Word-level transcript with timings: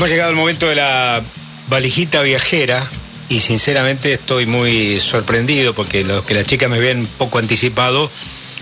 Hemos 0.00 0.08
llegado 0.08 0.30
al 0.30 0.36
momento 0.36 0.66
de 0.66 0.76
la 0.76 1.22
valijita 1.68 2.22
viajera 2.22 2.82
y 3.28 3.40
sinceramente 3.40 4.14
estoy 4.14 4.46
muy 4.46 4.98
sorprendido 4.98 5.74
porque 5.74 6.04
lo 6.04 6.24
que 6.24 6.32
las 6.32 6.46
chicas 6.46 6.70
me 6.70 6.78
ven 6.78 7.06
poco 7.18 7.36
anticipado 7.36 8.10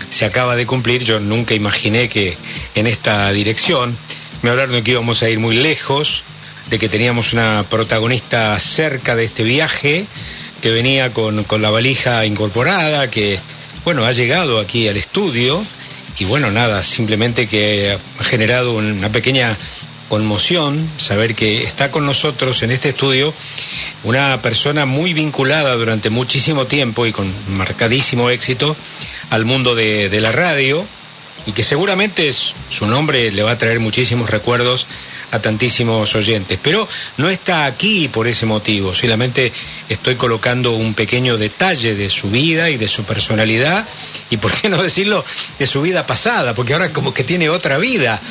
se 0.09 0.25
acaba 0.25 0.57
de 0.57 0.65
cumplir. 0.65 1.05
Yo 1.05 1.21
nunca 1.21 1.53
imaginé 1.53 2.09
que 2.09 2.35
en 2.75 2.87
esta 2.87 3.31
dirección 3.31 3.97
me 4.41 4.49
hablaron 4.49 4.73
de 4.73 4.83
que 4.83 4.91
íbamos 4.91 5.23
a 5.23 5.29
ir 5.29 5.39
muy 5.39 5.55
lejos, 5.55 6.25
de 6.69 6.77
que 6.77 6.89
teníamos 6.89 7.31
una 7.31 7.63
protagonista 7.69 8.59
cerca 8.59 9.15
de 9.15 9.23
este 9.23 9.45
viaje 9.45 10.05
que 10.61 10.71
venía 10.71 11.13
con, 11.13 11.45
con 11.45 11.61
la 11.61 11.69
valija 11.69 12.25
incorporada, 12.25 13.09
que 13.09 13.39
bueno, 13.85 14.05
ha 14.05 14.11
llegado 14.11 14.59
aquí 14.59 14.89
al 14.89 14.97
estudio 14.97 15.65
y 16.17 16.25
bueno, 16.25 16.51
nada, 16.51 16.83
simplemente 16.83 17.47
que 17.47 17.97
ha 18.19 18.23
generado 18.25 18.73
una 18.73 19.09
pequeña 19.09 19.57
conmoción 20.09 20.89
saber 20.97 21.35
que 21.35 21.63
está 21.63 21.91
con 21.91 22.05
nosotros 22.05 22.61
en 22.63 22.71
este 22.71 22.89
estudio 22.89 23.33
una 24.03 24.41
persona 24.41 24.85
muy 24.85 25.13
vinculada 25.13 25.75
durante 25.75 26.09
muchísimo 26.09 26.65
tiempo 26.65 27.05
y 27.05 27.11
con 27.11 27.31
marcadísimo 27.55 28.29
éxito 28.29 28.75
al 29.29 29.45
mundo 29.45 29.75
de, 29.75 30.09
la 30.19 30.31
radio 30.31 30.85
y 31.45 31.51
que 31.53 31.63
seguramente 31.63 32.33
su 32.33 32.87
nombre 32.87 33.31
le 33.31 33.43
va 33.43 33.51
a 33.51 33.57
traer 33.57 33.79
muchísimos 33.79 34.29
recuerdos 34.29 34.87
a 35.31 35.39
tantísimos 35.39 36.15
oyentes. 36.15 36.59
Pero 36.61 36.87
no 37.17 37.29
está 37.29 37.65
aquí 37.65 38.07
por 38.07 38.27
ese 38.27 38.45
motivo, 38.45 38.93
solamente 38.93 39.51
estoy 39.87 40.15
colocando 40.15 40.73
un 40.73 40.93
pequeño 40.93 41.37
detalle 41.37 41.95
de 41.95 42.09
su 42.09 42.29
vida 42.29 42.69
y 42.69 42.77
de 42.77 42.87
su 42.87 43.03
personalidad, 43.03 43.87
y 44.29 44.37
por 44.37 44.51
qué 44.51 44.69
no 44.69 44.81
decirlo, 44.81 45.23
de 45.57 45.67
su 45.67 45.81
vida 45.81 46.05
pasada, 46.05 46.53
porque 46.53 46.73
ahora 46.73 46.91
como 46.93 47.13
que 47.13 47.23
tiene 47.23 47.49
otra 47.49 47.77
vida, 47.77 48.21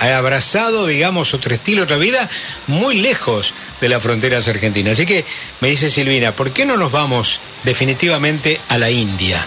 ha 0.00 0.16
abrazado, 0.16 0.86
digamos, 0.86 1.34
otro 1.34 1.54
estilo, 1.54 1.84
otra 1.84 1.96
vida, 1.96 2.28
muy 2.66 3.00
lejos 3.00 3.54
de 3.80 3.88
las 3.88 4.02
fronteras 4.02 4.48
argentinas. 4.48 4.94
Así 4.94 5.06
que 5.06 5.24
me 5.60 5.68
dice 5.68 5.90
Silvina, 5.90 6.32
¿por 6.32 6.52
qué 6.52 6.66
no 6.66 6.76
nos 6.76 6.90
vamos 6.90 7.40
definitivamente 7.64 8.60
a 8.68 8.78
la 8.78 8.90
India? 8.90 9.44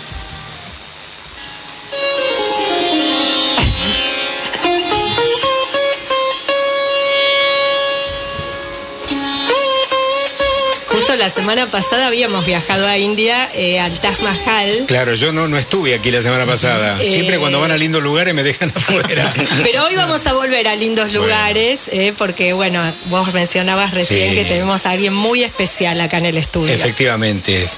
La 11.22 11.30
semana 11.30 11.68
pasada 11.68 12.08
habíamos 12.08 12.48
viajado 12.48 12.88
a 12.88 12.98
India, 12.98 13.48
eh, 13.54 13.80
al 13.80 13.92
Taj 14.00 14.20
Mahal. 14.24 14.86
Claro, 14.88 15.14
yo 15.14 15.32
no, 15.32 15.48
no 15.48 15.56
estuve 15.56 15.94
aquí 15.94 16.10
la 16.10 16.20
semana 16.20 16.48
pasada. 16.48 17.00
Eh, 17.00 17.06
Siempre 17.06 17.38
cuando 17.38 17.60
van 17.60 17.70
a 17.70 17.78
lindos 17.78 18.02
lugares 18.02 18.34
me 18.34 18.42
dejan 18.42 18.72
afuera. 18.76 19.32
Pero 19.62 19.86
hoy 19.86 19.96
vamos 19.96 20.26
a 20.26 20.34
volver 20.34 20.68
a 20.68 20.76
lindos 20.76 21.14
lugares, 21.14 21.90
eh, 21.92 22.12
porque 22.18 22.54
bueno, 22.54 22.82
vos 23.06 23.32
mencionabas 23.36 23.94
recién 23.94 24.34
que 24.34 24.46
tenemos 24.46 24.88
a 24.88 24.90
alguien 24.90 25.14
muy 25.14 25.44
especial 25.44 26.02
acá 26.02 26.18
en 26.18 26.26
el 26.26 26.38
estudio. 26.40 26.74
Efectivamente. 26.74 27.70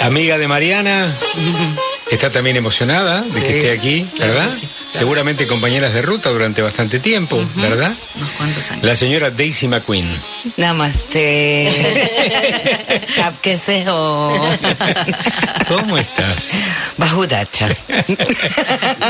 Amiga 0.00 0.38
de 0.38 0.48
Mariana. 0.48 1.14
Está 2.10 2.30
también 2.30 2.56
emocionada 2.56 3.20
de 3.20 3.42
que 3.42 3.58
esté 3.58 3.72
aquí, 3.72 4.08
¿verdad? 4.18 4.50
Seguramente 4.98 5.48
compañeras 5.48 5.92
de 5.92 6.02
ruta 6.02 6.30
durante 6.30 6.62
bastante 6.62 7.00
tiempo, 7.00 7.44
¿verdad? 7.56 7.92
Unos 8.14 8.30
cuantos 8.32 8.70
años. 8.70 8.84
La 8.84 8.94
señora 8.94 9.30
Daisy 9.30 9.66
McQueen. 9.66 10.08
Namaste. 10.56 11.68
Capquesejo. 13.16 14.40
¿Cómo 15.68 15.98
estás? 15.98 16.50
Bajudacha. 16.96 17.68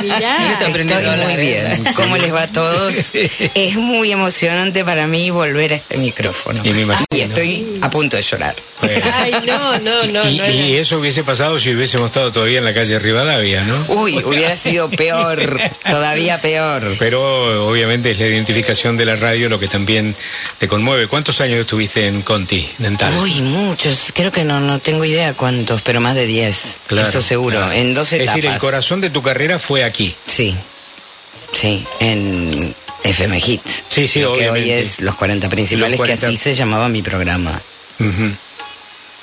Mirá, 0.03 0.59
Estoy 0.71 1.27
muy 1.27 1.37
bien. 1.37 1.85
¿Cómo 1.95 2.17
les 2.17 2.33
va 2.33 2.43
a 2.43 2.49
todos? 2.49 2.95
Es 3.55 3.77
muy 3.77 4.11
emocionante 4.11 4.85
para 4.85 5.07
mí 5.07 5.31
volver 5.31 5.73
a 5.73 5.77
este 5.77 5.99
micrófono. 5.99 6.63
Y 6.65 6.73
me 6.73 6.81
imagino. 6.81 7.07
Y 7.11 7.21
estoy 7.21 7.79
a 7.83 7.91
punto 7.91 8.17
de 8.17 8.23
llorar. 8.23 8.55
Bueno. 8.81 9.03
Ay, 9.15 9.35
no, 9.47 9.79
no, 9.79 10.03
no. 10.07 10.31
Y, 10.31 10.39
no 10.39 10.51
y 10.51 10.77
eso 10.77 10.99
hubiese 10.99 11.25
pasado 11.25 11.59
si 11.59 11.75
hubiésemos 11.75 12.11
estado 12.11 12.33
todavía 12.33 12.59
en 12.59 12.65
la 12.65 12.75
calle 12.75 12.99
Rivadavia, 12.99 13.63
¿no? 13.65 13.85
Uy, 13.89 14.19
hubiera 14.25 14.57
sido 14.57 14.89
peor, 14.91 15.41
todavía 15.83 16.41
peor. 16.41 16.83
Pero 16.99 17.69
obviamente 17.69 18.11
es 18.13 18.19
la 18.19 18.27
identificación 18.27 18.97
de 18.97 19.05
la 19.05 19.17
radio 19.17 19.49
lo 19.49 19.59
que 19.59 19.69
también 19.69 20.15
te 20.59 20.69
conmueve. 20.69 21.07
¿Cuántos 21.09 21.41
años 21.41 21.61
estuviste 21.61 22.07
en 22.07 22.23
Conti, 22.23 22.69
Dental? 22.79 23.13
Uy, 23.21 23.41
muchos. 23.43 24.13
Creo 24.15 24.31
que 24.33 24.45
no, 24.45 24.61
no 24.61 24.79
tengo 24.79 25.05
idea 25.05 25.33
cuántos, 25.35 25.83
pero 25.83 26.01
más 26.01 26.15
de 26.15 26.27
10. 26.27 26.77
Claro, 26.87 27.09
Eso 27.09 27.21
seguro. 27.23 27.57
claro. 27.59 27.73
En 27.73 27.95
dos 27.95 28.09
Es 28.13 28.21
etapas. 28.21 28.35
decir, 28.37 28.51
el 28.51 28.59
corazón 28.59 29.01
de 29.01 29.11
tu 29.11 29.23
carrera 29.23 29.59
fue 29.59 29.85
aquí. 29.85 30.15
Sí. 30.27 30.57
Sí, 31.53 31.85
en 32.01 32.75
FM 33.05 33.39
Hits. 33.39 33.85
Sí, 33.89 34.09
sí, 34.09 34.21
Lo 34.23 34.33
que 34.33 34.49
hoy 34.51 34.61
obviamente. 34.63 34.81
es 34.81 35.01
Los 35.01 35.15
40 35.17 35.49
Principales, 35.51 35.91
Los 35.91 35.97
40. 35.99 36.21
que 36.21 36.27
así 36.35 36.37
se 36.43 36.55
llamaba 36.55 36.89
mi 36.89 37.03
programa. 37.03 37.61
Ujú. 38.01 38.31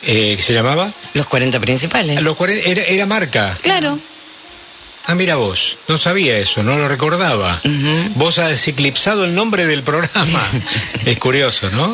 Eh, 0.04 0.38
¿Se 0.42 0.54
llamaba? 0.54 0.92
Los 1.14 1.28
40 1.28 1.60
Principales. 1.60 2.22
Los 2.24 2.36
40 2.38 2.70
era, 2.70 2.84
era 2.84 3.06
marca. 3.06 3.58
Claro. 3.62 4.00
Ah, 5.06 5.16
mira 5.16 5.36
vos, 5.36 5.78
no 5.88 5.98
sabía 5.98 6.38
eso, 6.38 6.62
no 6.64 6.78
lo 6.78 6.88
recordaba. 6.88 7.60
Vos 8.16 8.38
has 8.40 8.68
eclipsado 8.68 9.26
el 9.26 9.34
nombre 9.34 9.66
del 9.66 9.84
programa. 9.84 10.42
es 11.06 11.18
curioso, 11.18 11.70
¿no? 11.72 11.94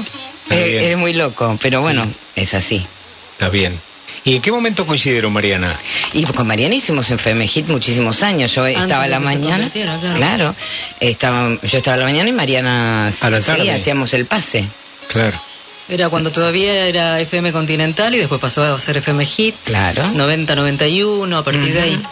Está 0.50 0.58
Es, 0.58 0.98
muy 0.98 1.14
loco, 1.14 1.58
pero 1.62 1.82
bueno, 1.82 2.06
es 2.36 2.54
así. 2.54 2.86
está 3.34 3.50
bien. 3.50 3.80
¿Y 4.26 4.36
en 4.36 4.42
qué 4.42 4.52
momento 4.52 4.86
coincidieron, 4.86 5.32
Mariana? 5.32 5.74
Y 6.12 6.26
con 6.26 6.46
Mariana 6.46 6.76
hicimos 6.76 7.10
en 7.12 7.16
FM 7.16 7.48
Hit 7.48 7.68
muchísimos 7.68 8.24
años. 8.24 8.54
Yo 8.54 8.66
estaba 8.66 9.04
a 9.04 9.08
la 9.08 9.22
mañana. 9.22 9.70
claro. 9.70 10.16
Claro. 10.16 10.56
Estaba, 11.00 11.58
yo 11.64 11.78
estaba 11.78 11.96
a 11.96 12.00
la 12.00 12.06
mañana 12.06 12.28
y 12.28 12.34
Mariana 12.34 13.08
A 13.08 13.30
la 13.30 13.42
sí, 13.42 13.70
hacíamos 13.70 14.14
el 14.14 14.26
pase. 14.26 14.66
Claro. 15.08 15.40
Era 15.88 16.10
cuando 16.10 16.32
todavía 16.32 16.88
era 16.88 17.22
FM 17.22 17.54
Continental 17.54 18.14
y 18.16 18.18
después 18.18 18.42
pasó 18.42 18.64
a 18.64 18.78
ser 18.80 18.98
FM 18.98 19.26
Hit. 19.26 19.56
Claro. 19.64 20.06
90, 20.12 20.56
91, 20.56 21.38
a 21.38 21.44
partir 21.46 21.74
de 21.74 21.82
ahí. 21.82 22.04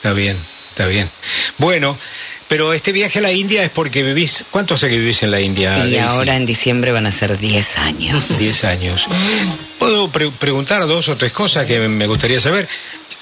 Está 0.00 0.12
bien, 0.14 0.36
está 0.70 0.86
bien. 0.86 1.10
Bueno, 1.58 1.96
pero 2.48 2.72
este 2.72 2.90
viaje 2.90 3.18
a 3.18 3.22
la 3.22 3.32
India 3.32 3.62
es 3.62 3.68
porque 3.70 4.02
vivís. 4.02 4.46
¿Cuánto 4.50 4.74
hace 4.74 4.88
que 4.88 4.98
vivís 4.98 5.22
en 5.22 5.30
la 5.30 5.40
India? 5.40 5.74
y 5.76 5.80
Daisy? 5.92 5.98
ahora 5.98 6.36
en 6.36 6.46
diciembre 6.46 6.90
van 6.90 7.04
a 7.06 7.10
ser 7.12 7.38
10 7.38 7.78
años. 7.78 8.38
10 8.38 8.64
años. 8.64 9.06
Puedo 9.78 10.08
pre- 10.10 10.30
preguntar 10.30 10.86
dos 10.86 11.08
o 11.10 11.16
tres 11.16 11.32
cosas 11.32 11.66
que 11.66 11.78
me 11.80 12.06
gustaría 12.06 12.40
saber. 12.40 12.66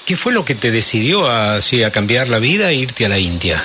¿Qué 0.05 0.15
fue 0.15 0.33
lo 0.33 0.43
que 0.45 0.55
te 0.55 0.71
decidió 0.71 1.29
a, 1.29 1.55
así, 1.57 1.83
a 1.83 1.91
cambiar 1.91 2.29
la 2.29 2.39
vida 2.39 2.71
e 2.71 2.75
irte 2.75 3.05
a 3.05 3.09
la 3.09 3.19
India? 3.19 3.61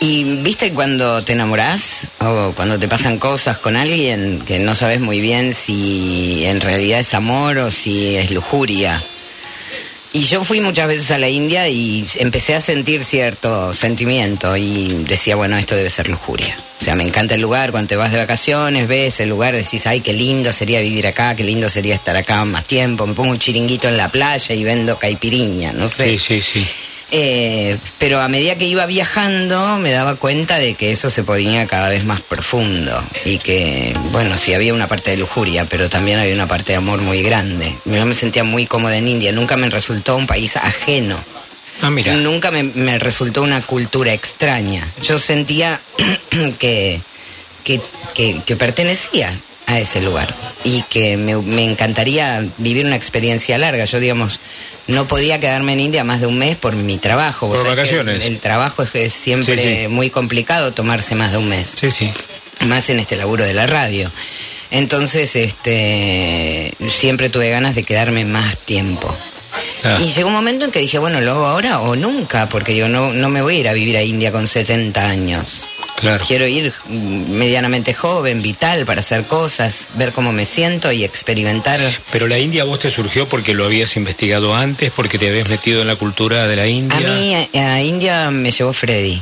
Y 0.00 0.24
viste 0.42 0.72
cuando 0.72 1.22
te 1.22 1.32
enamorás 1.34 2.08
o 2.20 2.52
cuando 2.56 2.78
te 2.78 2.88
pasan 2.88 3.18
cosas 3.18 3.58
con 3.58 3.76
alguien 3.76 4.42
que 4.46 4.58
no 4.58 4.74
sabes 4.74 5.00
muy 5.00 5.20
bien 5.20 5.54
si 5.54 6.44
en 6.46 6.60
realidad 6.60 7.00
es 7.00 7.14
amor 7.14 7.58
o 7.58 7.70
si 7.70 8.16
es 8.16 8.30
lujuria. 8.30 9.02
Y 10.12 10.24
yo 10.24 10.44
fui 10.44 10.60
muchas 10.60 10.88
veces 10.88 11.10
a 11.10 11.18
la 11.18 11.28
India 11.28 11.68
y 11.68 12.06
empecé 12.16 12.54
a 12.54 12.60
sentir 12.60 13.02
cierto 13.02 13.72
sentimiento 13.74 14.56
y 14.56 15.04
decía, 15.08 15.36
bueno, 15.36 15.56
esto 15.58 15.76
debe 15.76 15.90
ser 15.90 16.08
lujuria. 16.08 16.56
O 16.80 16.84
sea, 16.84 16.94
me 16.94 17.04
encanta 17.04 17.34
el 17.34 17.40
lugar, 17.40 17.70
cuando 17.70 17.88
te 17.88 17.96
vas 17.96 18.12
de 18.12 18.18
vacaciones, 18.18 18.86
ves 18.86 19.20
el 19.20 19.28
lugar, 19.30 19.54
decís, 19.54 19.86
ay, 19.86 20.00
qué 20.00 20.12
lindo 20.12 20.52
sería 20.52 20.80
vivir 20.80 21.06
acá, 21.06 21.34
qué 21.34 21.42
lindo 21.42 21.68
sería 21.68 21.94
estar 21.94 22.16
acá 22.16 22.44
más 22.44 22.64
tiempo, 22.64 23.06
me 23.06 23.14
pongo 23.14 23.30
un 23.30 23.38
chiringuito 23.38 23.88
en 23.88 23.96
la 23.96 24.08
playa 24.08 24.54
y 24.54 24.62
vendo 24.62 24.98
caipiriña, 24.98 25.72
no 25.72 25.88
sé. 25.88 26.10
Sí, 26.10 26.18
sí, 26.18 26.40
sí. 26.40 26.66
Eh, 27.12 27.78
pero 27.98 28.20
a 28.20 28.26
medida 28.28 28.56
que 28.56 28.64
iba 28.66 28.84
viajando 28.86 29.78
me 29.78 29.92
daba 29.92 30.16
cuenta 30.16 30.58
de 30.58 30.74
que 30.74 30.90
eso 30.90 31.08
se 31.08 31.22
ponía 31.22 31.66
cada 31.68 31.88
vez 31.88 32.04
más 32.04 32.20
profundo 32.20 32.92
y 33.24 33.38
que, 33.38 33.94
bueno, 34.10 34.36
sí 34.36 34.54
había 34.54 34.74
una 34.74 34.88
parte 34.88 35.12
de 35.12 35.18
lujuria, 35.18 35.64
pero 35.66 35.88
también 35.88 36.18
había 36.18 36.34
una 36.34 36.48
parte 36.48 36.72
de 36.72 36.78
amor 36.78 37.00
muy 37.02 37.22
grande. 37.22 37.72
Yo 37.84 38.04
me 38.06 38.14
sentía 38.14 38.42
muy 38.42 38.66
cómoda 38.66 38.96
en 38.98 39.06
India, 39.06 39.30
nunca 39.30 39.56
me 39.56 39.70
resultó 39.70 40.16
un 40.16 40.26
país 40.26 40.56
ajeno, 40.56 41.16
Ah, 41.82 41.90
mira. 41.90 42.12
nunca 42.14 42.50
me, 42.50 42.64
me 42.64 42.98
resultó 42.98 43.42
una 43.42 43.60
cultura 43.62 44.12
extraña. 44.12 44.84
Yo 45.02 45.18
sentía 45.18 45.80
que, 46.58 47.00
que, 47.62 47.80
que- 48.14 48.40
que 48.44 48.56
pertenecía 48.56 49.32
a 49.66 49.80
ese 49.80 50.00
lugar 50.00 50.32
y 50.64 50.82
que 50.82 51.16
me, 51.16 51.34
me 51.36 51.64
encantaría 51.64 52.44
vivir 52.58 52.86
una 52.86 52.94
experiencia 52.96 53.58
larga. 53.58 53.84
Yo, 53.84 53.98
digamos, 53.98 54.38
no 54.86 55.08
podía 55.08 55.40
quedarme 55.40 55.72
en 55.72 55.80
India 55.80 56.04
más 56.04 56.20
de 56.20 56.26
un 56.28 56.38
mes 56.38 56.56
por 56.56 56.74
mi 56.76 56.98
trabajo. 56.98 57.48
Por 57.48 57.66
vacaciones. 57.66 58.24
El, 58.26 58.34
el 58.34 58.38
trabajo 58.40 58.82
es, 58.84 58.90
que 58.90 59.06
es 59.06 59.12
siempre 59.14 59.56
Sí, 59.56 59.82
sí. 59.82 59.88
muy 59.88 60.10
complicado 60.10 60.72
tomarse 60.72 61.14
más 61.16 61.32
de 61.32 61.38
un 61.38 61.48
mes 61.48 61.74
Sí, 61.80 61.90
sí. 61.90 62.10
más 62.66 62.88
en 62.90 63.00
este 63.00 63.16
laburo 63.16 63.44
de 63.44 63.54
la 63.54 63.66
radio. 63.66 64.10
Entonces, 64.70 65.34
este, 65.36 66.72
siempre 66.88 67.30
tuve 67.30 67.50
ganas 67.50 67.74
de 67.74 67.84
quedarme 67.84 68.24
más 68.24 68.56
tiempo. 68.58 69.14
Ah, 69.84 69.98
Y 70.00 70.12
llegó 70.12 70.28
un 70.28 70.34
momento 70.34 70.64
en 70.64 70.70
que 70.70 70.80
dije, 70.80 70.98
bueno, 70.98 71.20
lo 71.20 71.30
hago 71.32 71.46
ahora 71.46 71.80
o 71.80 71.94
nunca, 71.96 72.48
porque 72.48 72.74
yo 72.76 72.88
no, 72.88 73.12
no 73.12 73.28
me 73.30 73.42
voy 73.42 73.56
a 73.56 73.60
ir 73.60 73.68
a 73.68 73.72
vivir 73.72 73.96
a 73.96 74.02
India 74.02 74.32
con 74.32 74.46
70 74.46 75.08
años. 75.08 75.75
Claro. 75.96 76.24
Quiero 76.26 76.46
ir 76.46 76.72
mm, 76.88 77.30
medianamente 77.32 77.92
joven, 77.94 78.42
vital, 78.42 78.84
para 78.86 79.00
hacer 79.00 79.24
cosas, 79.26 79.86
ver 79.94 80.12
cómo 80.12 80.32
me 80.32 80.44
siento 80.46 80.92
y 80.92 81.04
experimentar. 81.04 81.80
Pero 82.12 82.26
la 82.28 82.38
India 82.38 82.62
a 82.62 82.64
vos 82.66 82.78
te 82.80 82.90
surgió 82.90 83.28
porque 83.28 83.54
lo 83.54 83.64
habías 83.64 83.96
investigado 83.96 84.54
antes, 84.54 84.92
porque 84.94 85.18
te 85.18 85.28
habías 85.28 85.48
metido 85.48 85.80
en 85.82 85.86
la 85.88 85.96
cultura 85.96 86.46
de 86.46 86.56
la 86.56 86.66
India. 86.66 86.96
A 86.96 87.00
mí 87.00 87.34
a, 87.54 87.74
a 87.74 87.82
India 87.82 88.30
me 88.30 88.50
llevó 88.50 88.72
Freddy, 88.72 89.20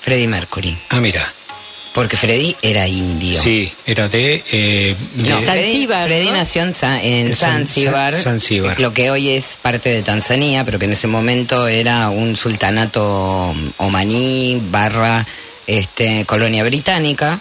Freddy 0.00 0.26
Mercury. 0.26 0.76
Ah, 0.90 1.00
mira. 1.00 1.32
Porque 1.92 2.16
Freddy 2.16 2.54
era 2.62 2.86
indio. 2.86 3.42
Sí, 3.42 3.70
era 3.84 4.08
de... 4.08 4.40
eh, 4.52 4.94
de- 5.14 5.28
No, 5.28 5.40
Freddy, 5.40 5.88
Freddy 5.88 6.26
¿no? 6.26 6.32
nació 6.34 6.62
en, 6.62 6.72
Za- 6.72 7.02
en 7.02 7.34
Zanzíbar, 7.34 8.14
Zanzíbar. 8.16 8.78
lo 8.80 8.94
que 8.94 9.10
hoy 9.10 9.30
es 9.30 9.58
parte 9.60 9.88
de 9.90 10.02
Tanzania, 10.02 10.64
pero 10.64 10.78
que 10.78 10.84
en 10.84 10.92
ese 10.92 11.08
momento 11.08 11.66
era 11.66 12.08
un 12.10 12.36
sultanato 12.36 13.52
omaní 13.78 14.62
barra 14.70 15.26
este, 15.78 16.24
colonia 16.26 16.64
británica. 16.64 17.38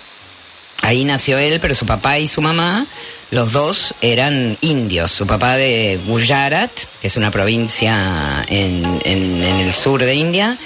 Ahí 0.82 1.04
nació 1.04 1.38
él, 1.38 1.60
pero 1.60 1.76
su 1.76 1.86
papá 1.86 2.20
y 2.20 2.28
su 2.28 2.42
mamá, 2.42 2.86
los 3.32 3.52
dos 3.52 3.94
eran 4.02 4.58
indios. 4.62 5.12
Su 5.12 5.28
papá 5.28 5.56
de 5.58 6.00
Gujarat, 6.08 6.72
que 7.02 7.08
es 7.08 7.18
una 7.18 7.32
provincia 7.32 8.46
en, 8.48 8.86
en- 9.04 9.44
en 9.44 9.56
el 9.60 9.74
sur 9.74 10.02
de 10.02 10.16
India, 10.16 10.58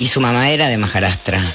y 0.00 0.08
su 0.08 0.20
mamá 0.20 0.50
era 0.50 0.68
de 0.68 0.76
Maharashtra. 0.76 1.54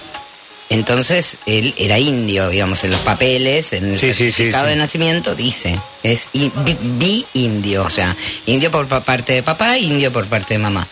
Entonces 0.69 1.37
él 1.45 1.73
era 1.77 1.99
indio, 1.99 2.49
digamos, 2.49 2.83
en 2.83 2.91
los 2.91 2.99
papeles, 3.01 3.71
en 3.73 3.91
el 3.93 3.99
Sí, 3.99 4.11
certificado 4.13 4.65
sí. 4.65 4.71
de 4.71 4.75
nacimiento 4.75 5.35
dice, 5.35 5.79
es 6.01 6.27
bi, 6.33 7.23
indio, 7.33 7.83
o 7.85 7.89
sea, 7.89 8.15
indio 8.47 8.71
por 8.71 8.87
pa- 8.87 9.01
parte 9.01 9.33
de 9.33 9.43
papá, 9.43 9.77
indio 9.77 10.11
por 10.11 10.25
parte 10.25 10.55
de 10.55 10.59
mamá. 10.59 10.87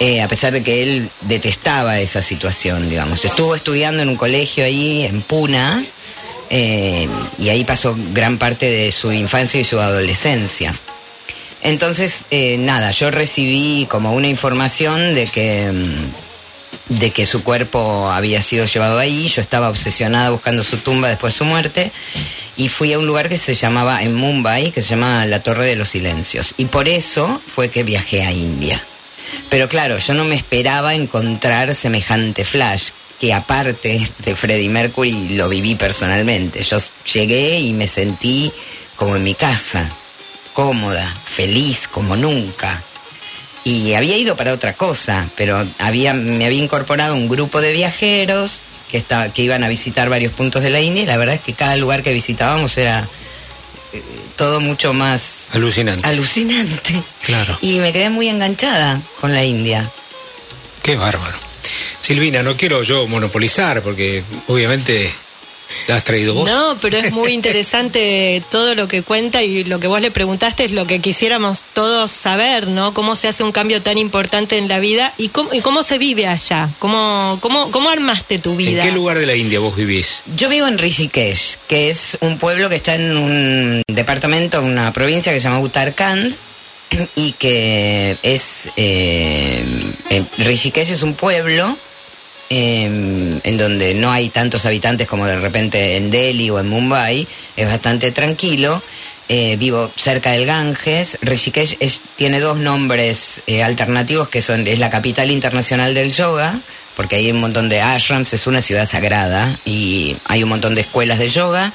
Eh, 0.00 0.20
a 0.20 0.28
pesar 0.28 0.52
de 0.52 0.62
que 0.62 0.82
él 0.82 1.08
detestaba 1.22 1.98
esa 1.98 2.20
situación, 2.20 2.90
digamos. 2.90 3.24
Estuvo 3.24 3.54
estudiando 3.54 4.02
en 4.02 4.10
un 4.10 4.16
colegio 4.16 4.64
ahí 4.64 5.06
en 5.06 5.22
Puna, 5.22 5.82
eh, 6.50 7.08
y 7.38 7.48
ahí 7.48 7.64
pasó 7.64 7.96
gran 8.12 8.36
parte 8.36 8.70
de 8.70 8.92
su 8.92 9.10
infancia 9.12 9.58
y 9.58 9.64
su 9.64 9.80
adolescencia. 9.80 10.74
Entonces, 11.62 12.26
eh, 12.30 12.56
nada, 12.58 12.90
yo 12.90 13.10
recibí 13.10 13.86
como 13.90 14.12
una 14.12 14.28
información 14.28 15.14
de 15.14 15.26
que, 15.26 15.72
mm, 15.72 16.25
de 16.88 17.10
que 17.10 17.26
su 17.26 17.42
cuerpo 17.42 18.08
había 18.10 18.40
sido 18.42 18.64
llevado 18.64 18.98
ahí, 18.98 19.28
yo 19.28 19.40
estaba 19.40 19.70
obsesionada 19.70 20.30
buscando 20.30 20.62
su 20.62 20.76
tumba 20.78 21.08
después 21.08 21.34
de 21.34 21.38
su 21.38 21.44
muerte, 21.44 21.92
y 22.56 22.68
fui 22.68 22.92
a 22.92 22.98
un 22.98 23.06
lugar 23.06 23.28
que 23.28 23.36
se 23.36 23.54
llamaba, 23.54 24.02
en 24.02 24.14
Mumbai, 24.14 24.70
que 24.70 24.82
se 24.82 24.90
llama 24.90 25.26
la 25.26 25.42
Torre 25.42 25.66
de 25.66 25.76
los 25.76 25.88
Silencios, 25.88 26.54
y 26.56 26.66
por 26.66 26.88
eso 26.88 27.40
fue 27.46 27.70
que 27.70 27.82
viajé 27.82 28.24
a 28.24 28.32
India. 28.32 28.80
Pero 29.50 29.68
claro, 29.68 29.98
yo 29.98 30.14
no 30.14 30.24
me 30.24 30.36
esperaba 30.36 30.94
encontrar 30.94 31.74
semejante 31.74 32.44
flash, 32.44 32.90
que 33.20 33.32
aparte 33.32 34.06
de 34.18 34.34
Freddie 34.34 34.68
Mercury 34.68 35.30
lo 35.30 35.48
viví 35.48 35.74
personalmente. 35.74 36.62
Yo 36.62 36.78
llegué 37.12 37.58
y 37.60 37.72
me 37.72 37.88
sentí 37.88 38.52
como 38.94 39.16
en 39.16 39.24
mi 39.24 39.34
casa, 39.34 39.88
cómoda, 40.52 41.06
feliz 41.24 41.88
como 41.88 42.16
nunca. 42.16 42.82
Y 43.68 43.94
había 43.94 44.16
ido 44.16 44.36
para 44.36 44.52
otra 44.52 44.74
cosa, 44.74 45.28
pero 45.34 45.60
había, 45.80 46.14
me 46.14 46.44
había 46.44 46.62
incorporado 46.62 47.16
un 47.16 47.28
grupo 47.28 47.60
de 47.60 47.72
viajeros 47.72 48.60
que, 48.88 48.96
estaba, 48.96 49.28
que 49.32 49.42
iban 49.42 49.64
a 49.64 49.68
visitar 49.68 50.08
varios 50.08 50.32
puntos 50.32 50.62
de 50.62 50.70
la 50.70 50.80
India 50.80 51.02
y 51.02 51.06
la 51.06 51.16
verdad 51.16 51.34
es 51.34 51.40
que 51.40 51.52
cada 51.52 51.74
lugar 51.74 52.04
que 52.04 52.12
visitábamos 52.12 52.78
era 52.78 53.00
eh, 53.92 54.02
todo 54.36 54.60
mucho 54.60 54.92
más 54.94 55.48
Alucinante. 55.50 56.06
alucinante. 56.06 57.02
Claro. 57.24 57.58
Y 57.60 57.80
me 57.80 57.92
quedé 57.92 58.08
muy 58.08 58.28
enganchada 58.28 59.00
con 59.20 59.34
la 59.34 59.42
India. 59.44 59.90
Qué 60.84 60.94
bárbaro. 60.94 61.36
Silvina, 62.00 62.44
no 62.44 62.56
quiero 62.56 62.84
yo 62.84 63.08
monopolizar 63.08 63.82
porque 63.82 64.22
obviamente 64.46 65.12
la 65.88 65.96
has 65.96 66.04
traído 66.04 66.34
vos. 66.34 66.48
No, 66.48 66.76
pero 66.80 66.98
es 66.98 67.12
muy 67.12 67.32
interesante 67.32 68.42
todo 68.50 68.74
lo 68.74 68.88
que 68.88 69.02
cuenta 69.02 69.42
y 69.42 69.64
lo 69.64 69.78
que 69.80 69.86
vos 69.86 70.00
le 70.00 70.10
preguntaste 70.10 70.64
es 70.64 70.72
lo 70.72 70.86
que 70.86 71.00
quisiéramos 71.00 71.62
todos 71.72 72.10
saber, 72.10 72.66
¿no? 72.68 72.94
Cómo 72.94 73.16
se 73.16 73.28
hace 73.28 73.42
un 73.42 73.52
cambio 73.52 73.82
tan 73.82 73.98
importante 73.98 74.58
en 74.58 74.68
la 74.68 74.78
vida 74.78 75.12
y 75.18 75.28
cómo, 75.28 75.52
y 75.52 75.60
cómo 75.60 75.82
se 75.82 75.98
vive 75.98 76.26
allá. 76.26 76.68
¿Cómo, 76.78 77.38
cómo, 77.40 77.70
cómo 77.70 77.90
armaste 77.90 78.38
tu 78.38 78.52
¿En 78.52 78.56
vida? 78.56 78.82
qué 78.82 78.92
lugar 78.92 79.18
de 79.18 79.26
la 79.26 79.34
India 79.34 79.60
vos 79.60 79.76
vivís? 79.76 80.22
Yo 80.36 80.48
vivo 80.48 80.66
en 80.66 80.78
Rishikesh, 80.78 81.56
que 81.68 81.90
es 81.90 82.18
un 82.20 82.38
pueblo 82.38 82.68
que 82.68 82.76
está 82.76 82.94
en 82.94 83.16
un 83.16 83.82
departamento, 83.86 84.60
una 84.62 84.92
provincia 84.92 85.32
que 85.32 85.40
se 85.40 85.44
llama 85.48 85.60
Uttarakhand 85.60 86.34
y 87.16 87.32
que 87.32 88.16
es 88.22 88.68
eh, 88.76 89.64
eh, 90.10 90.24
Rishikesh 90.38 90.90
es 90.90 91.02
un 91.02 91.14
pueblo 91.14 91.76
eh, 92.50 92.84
en 93.42 93.56
donde 93.58 93.94
no 93.94 94.10
hay 94.12 94.28
tantos 94.30 94.66
habitantes 94.66 95.06
como 95.08 95.26
de 95.26 95.36
repente 95.38 95.96
en 95.96 96.10
Delhi 96.10 96.50
o 96.50 96.58
en 96.60 96.68
Mumbai, 96.68 97.26
es 97.56 97.66
bastante 97.66 98.10
tranquilo. 98.12 98.80
Eh, 99.28 99.56
vivo 99.58 99.90
cerca 99.96 100.30
del 100.32 100.46
Ganges. 100.46 101.18
Rishikesh 101.20 101.76
es- 101.80 102.00
tiene 102.14 102.38
dos 102.38 102.58
nombres 102.58 103.42
eh, 103.48 103.62
alternativos 103.64 104.28
que 104.28 104.40
son 104.40 104.64
es 104.68 104.78
la 104.78 104.88
capital 104.88 105.32
internacional 105.32 105.94
del 105.94 106.12
yoga, 106.12 106.54
porque 106.94 107.16
hay 107.16 107.32
un 107.32 107.40
montón 107.40 107.68
de 107.68 107.80
ashrams, 107.80 108.32
es 108.32 108.46
una 108.46 108.62
ciudad 108.62 108.88
sagrada 108.88 109.58
y 109.64 110.16
hay 110.26 110.44
un 110.44 110.48
montón 110.48 110.76
de 110.76 110.82
escuelas 110.82 111.18
de 111.18 111.28
yoga 111.28 111.72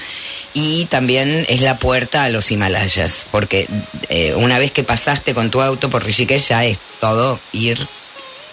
y 0.54 0.86
también 0.86 1.46
es 1.50 1.60
la 1.60 1.78
puerta 1.78 2.24
a 2.24 2.30
los 2.30 2.50
Himalayas, 2.52 3.26
porque 3.32 3.68
eh, 4.08 4.34
una 4.36 4.58
vez 4.58 4.72
que 4.72 4.84
pasaste 4.86 5.34
con 5.34 5.52
tu 5.52 5.62
auto 5.62 5.90
por 5.90 6.06
Rishikesh 6.06 6.48
ya 6.48 6.64
es 6.64 6.78
todo 7.02 7.38
ir 7.52 7.78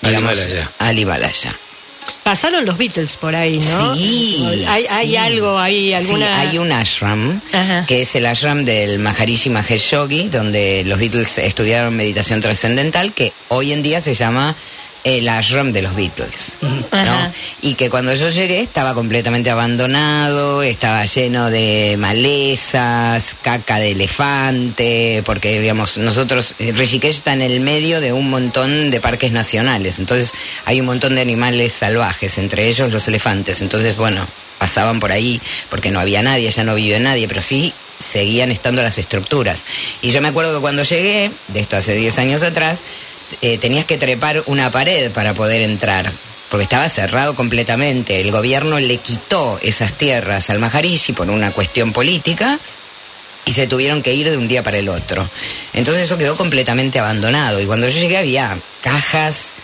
Al 0.03 0.15
Himalaya. 0.15 0.70
al 0.81 0.99
Himalaya. 0.99 1.55
Pasaron 2.22 2.66
los 2.66 2.76
Beatles 2.76 3.16
por 3.16 3.34
ahí, 3.34 3.58
¿no? 3.58 3.94
Sí, 3.94 4.64
Hay, 4.69 4.84
hay 4.90 5.08
sí. 5.08 5.16
algo 5.16 5.58
ahí, 5.58 5.94
alguna... 5.94 6.26
Sí, 6.26 6.46
hay 6.49 6.58
un 6.58 6.70
ashram, 6.72 7.40
Ajá. 7.52 7.87
que 7.87 8.02
es 8.02 8.14
el 8.16 8.26
ashram 8.26 8.64
del 8.64 8.99
Maharishi 8.99 9.49
Mahesh 9.50 9.90
Yogi, 9.93 10.28
donde 10.28 10.84
los 10.84 10.99
Beatles 10.99 11.38
estudiaron 11.38 11.96
meditación 11.96 12.40
trascendental, 12.40 13.12
que 13.14 13.32
hoy 13.49 13.72
en 13.72 13.82
día 13.82 14.00
se 14.02 14.14
llama 14.14 14.55
el 15.04 15.28
ashram 15.28 15.72
de 15.72 15.82
los 15.82 15.94
Beatles. 15.94 16.58
¿no? 16.60 17.32
Y 17.62 17.74
que 17.74 17.90
cuando 17.90 18.14
yo 18.14 18.28
llegué 18.28 18.60
estaba 18.60 18.94
completamente 18.94 19.50
abandonado, 19.50 20.62
estaba 20.62 21.04
lleno 21.04 21.50
de 21.50 21.96
malezas, 21.98 23.36
caca 23.42 23.78
de 23.78 23.92
elefante, 23.92 25.22
porque 25.24 25.60
digamos, 25.60 25.98
nosotros, 25.98 26.54
eh, 26.58 26.72
Rishikesh 26.72 27.16
está 27.16 27.32
en 27.32 27.42
el 27.42 27.60
medio 27.60 28.00
de 28.00 28.12
un 28.12 28.28
montón 28.30 28.90
de 28.90 29.00
parques 29.00 29.32
nacionales, 29.32 29.98
entonces 29.98 30.32
hay 30.64 30.80
un 30.80 30.86
montón 30.86 31.14
de 31.14 31.20
animales 31.20 31.72
salvajes, 31.72 32.38
entre 32.38 32.68
ellos 32.68 32.92
los 32.92 33.06
elefantes, 33.08 33.60
entonces 33.60 33.96
bueno, 33.96 34.26
pasaban 34.58 35.00
por 35.00 35.12
ahí 35.12 35.40
porque 35.70 35.90
no 35.90 36.00
había 36.00 36.22
nadie, 36.22 36.50
ya 36.50 36.64
no 36.64 36.74
vive 36.74 36.98
nadie, 36.98 37.28
pero 37.28 37.40
sí 37.40 37.72
seguían 37.98 38.50
estando 38.50 38.82
las 38.82 38.98
estructuras. 38.98 39.64
Y 40.02 40.10
yo 40.10 40.20
me 40.20 40.28
acuerdo 40.28 40.55
que 40.55 40.60
cuando 40.60 40.82
llegué, 40.82 41.31
de 41.48 41.60
esto 41.60 41.76
hace 41.76 41.94
10 41.94 42.19
años 42.19 42.43
atrás, 42.43 42.82
eh, 43.43 43.58
tenías 43.58 43.85
que 43.85 43.99
trepar 43.99 44.43
una 44.47 44.70
pared 44.70 45.11
para 45.11 45.35
poder 45.35 45.63
entrar, 45.63 46.11
porque 46.51 46.65
estaba 46.65 46.89
cerrado 46.89 47.35
completamente. 47.35 48.20
El 48.20 48.31
gobierno 48.31 48.79
le 48.79 48.99
quitó 48.99 49.58
esas 49.63 49.93
tierras 49.93 50.51
al 50.51 50.58
Maharishi 50.58 51.13
por 51.13 51.31
una 51.31 51.51
cuestión 51.51 51.93
política 51.93 52.58
y 53.44 53.53
se 53.53 53.67
tuvieron 53.67 54.03
que 54.03 54.15
ir 54.15 54.29
de 54.31 54.37
un 54.37 54.49
día 54.49 54.63
para 54.63 54.79
el 54.79 54.89
otro. 54.89 55.29
Entonces 55.73 56.05
eso 56.05 56.19
quedó 56.19 56.37
completamente 56.37 56.99
abandonado. 56.99 57.61
Y 57.61 57.67
cuando 57.67 57.89
yo 57.89 57.99
llegué 57.99 58.19
había 58.19 58.58
cajas 58.82 59.55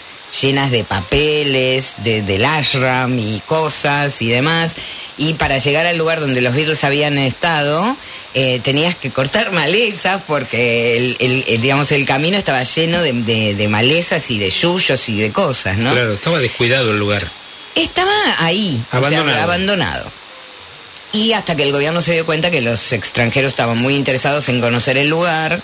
llenas 0.41 0.71
de 0.71 0.85
papeles, 0.85 1.95
de, 1.99 2.23
del 2.23 2.45
ashram 2.45 3.19
y 3.19 3.41
cosas 3.47 4.21
y 4.23 4.29
demás. 4.29 4.75
Y 5.17 5.35
para 5.35 5.59
llegar 5.59 5.87
al 5.87 5.97
lugar 5.97 6.21
donde 6.21 6.41
los 6.41 6.55
Beatles 6.55 6.83
habían 6.85 7.19
estado, 7.19 7.97
eh, 8.35 8.61
tenías 8.65 8.95
que 8.97 9.11
cortar 9.11 9.53
malezas 9.53 10.23
porque 10.27 10.97
el, 10.97 11.17
el- 11.21 11.45
el, 11.47 11.61
digamos, 11.61 11.93
el 11.93 12.05
camino 12.05 12.37
estaba 12.37 12.63
lleno 12.65 13.01
de, 13.03 13.13
de- 13.13 13.55
de 13.55 13.69
malezas 13.69 14.31
y 14.31 14.39
de 14.39 14.51
yuyos 14.51 15.09
y 15.09 15.17
de 15.21 15.31
cosas, 15.33 15.77
¿no? 15.79 15.93
Claro, 15.93 16.15
estaba 16.15 16.39
descuidado 16.39 16.91
el 16.91 16.99
lugar. 16.99 17.29
Estaba 17.77 18.13
ahí, 18.39 18.81
o 18.89 18.91
sea, 18.91 18.99
Abandonado. 18.99 19.43
abandonado. 19.43 20.13
Y 21.13 21.33
hasta 21.33 21.55
que 21.57 21.63
el 21.63 21.71
gobierno 21.73 22.01
se 22.01 22.13
dio 22.15 22.27
cuenta 22.27 22.51
que 22.51 22.61
los 22.61 22.93
extranjeros 22.93 23.51
estaban 23.53 23.79
muy 23.79 23.95
interesados 23.95 24.49
en 24.49 24.61
conocer 24.61 24.99
el 24.99 25.09
lugar 25.09 25.61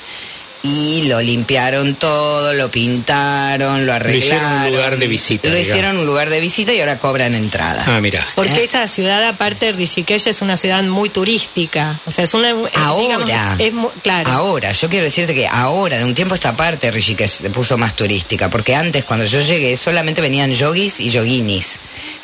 y 0.62 1.02
lo 1.06 1.20
limpiaron 1.22 1.94
todo, 1.94 2.52
lo 2.52 2.70
pintaron, 2.70 3.86
lo 3.86 3.94
arreglaron. 3.94 4.18
hicieron 4.18 4.66
un 4.66 4.72
lugar 4.72 4.98
de 4.98 5.06
visita, 5.06 5.48
Lo 5.48 5.54
digamos. 5.54 5.68
hicieron 5.74 5.98
un 5.98 6.06
lugar 6.06 6.28
de 6.28 6.40
visita 6.40 6.72
y 6.74 6.80
ahora 6.80 6.98
cobran 6.98 7.34
entrada. 7.34 7.82
Ah, 7.86 8.00
mira. 8.00 8.26
Porque 8.34 8.62
esa 8.62 8.86
ciudad, 8.86 9.26
aparte, 9.26 9.72
Rishikesh 9.72 10.28
es 10.28 10.42
una 10.42 10.56
ciudad 10.58 10.82
muy 10.82 11.08
turística. 11.08 11.98
O 12.06 12.10
sea, 12.10 12.24
es 12.24 12.34
una. 12.34 12.50
eh, 12.50 12.54
Ahora, 12.74 13.24
digamos, 13.24 13.30
es 13.58 13.72
claro. 14.02 14.30
ahora, 14.30 14.72
yo 14.72 14.88
quiero 14.90 15.04
decirte 15.06 15.34
que 15.34 15.46
ahora, 15.46 15.96
de 15.98 16.04
un 16.04 16.14
tiempo 16.14 16.34
a 16.34 16.36
esta 16.36 16.54
parte, 16.54 16.90
Rishikesh 16.90 17.30
se 17.30 17.50
puso 17.50 17.78
más 17.78 17.96
turística, 17.96 18.50
porque 18.50 18.74
antes, 18.74 19.04
cuando 19.04 19.24
yo 19.24 19.40
llegué, 19.40 19.76
solamente 19.78 20.20
venían 20.20 20.52
yogis 20.52 21.00
y 21.00 21.08
yoginis, 21.10 21.78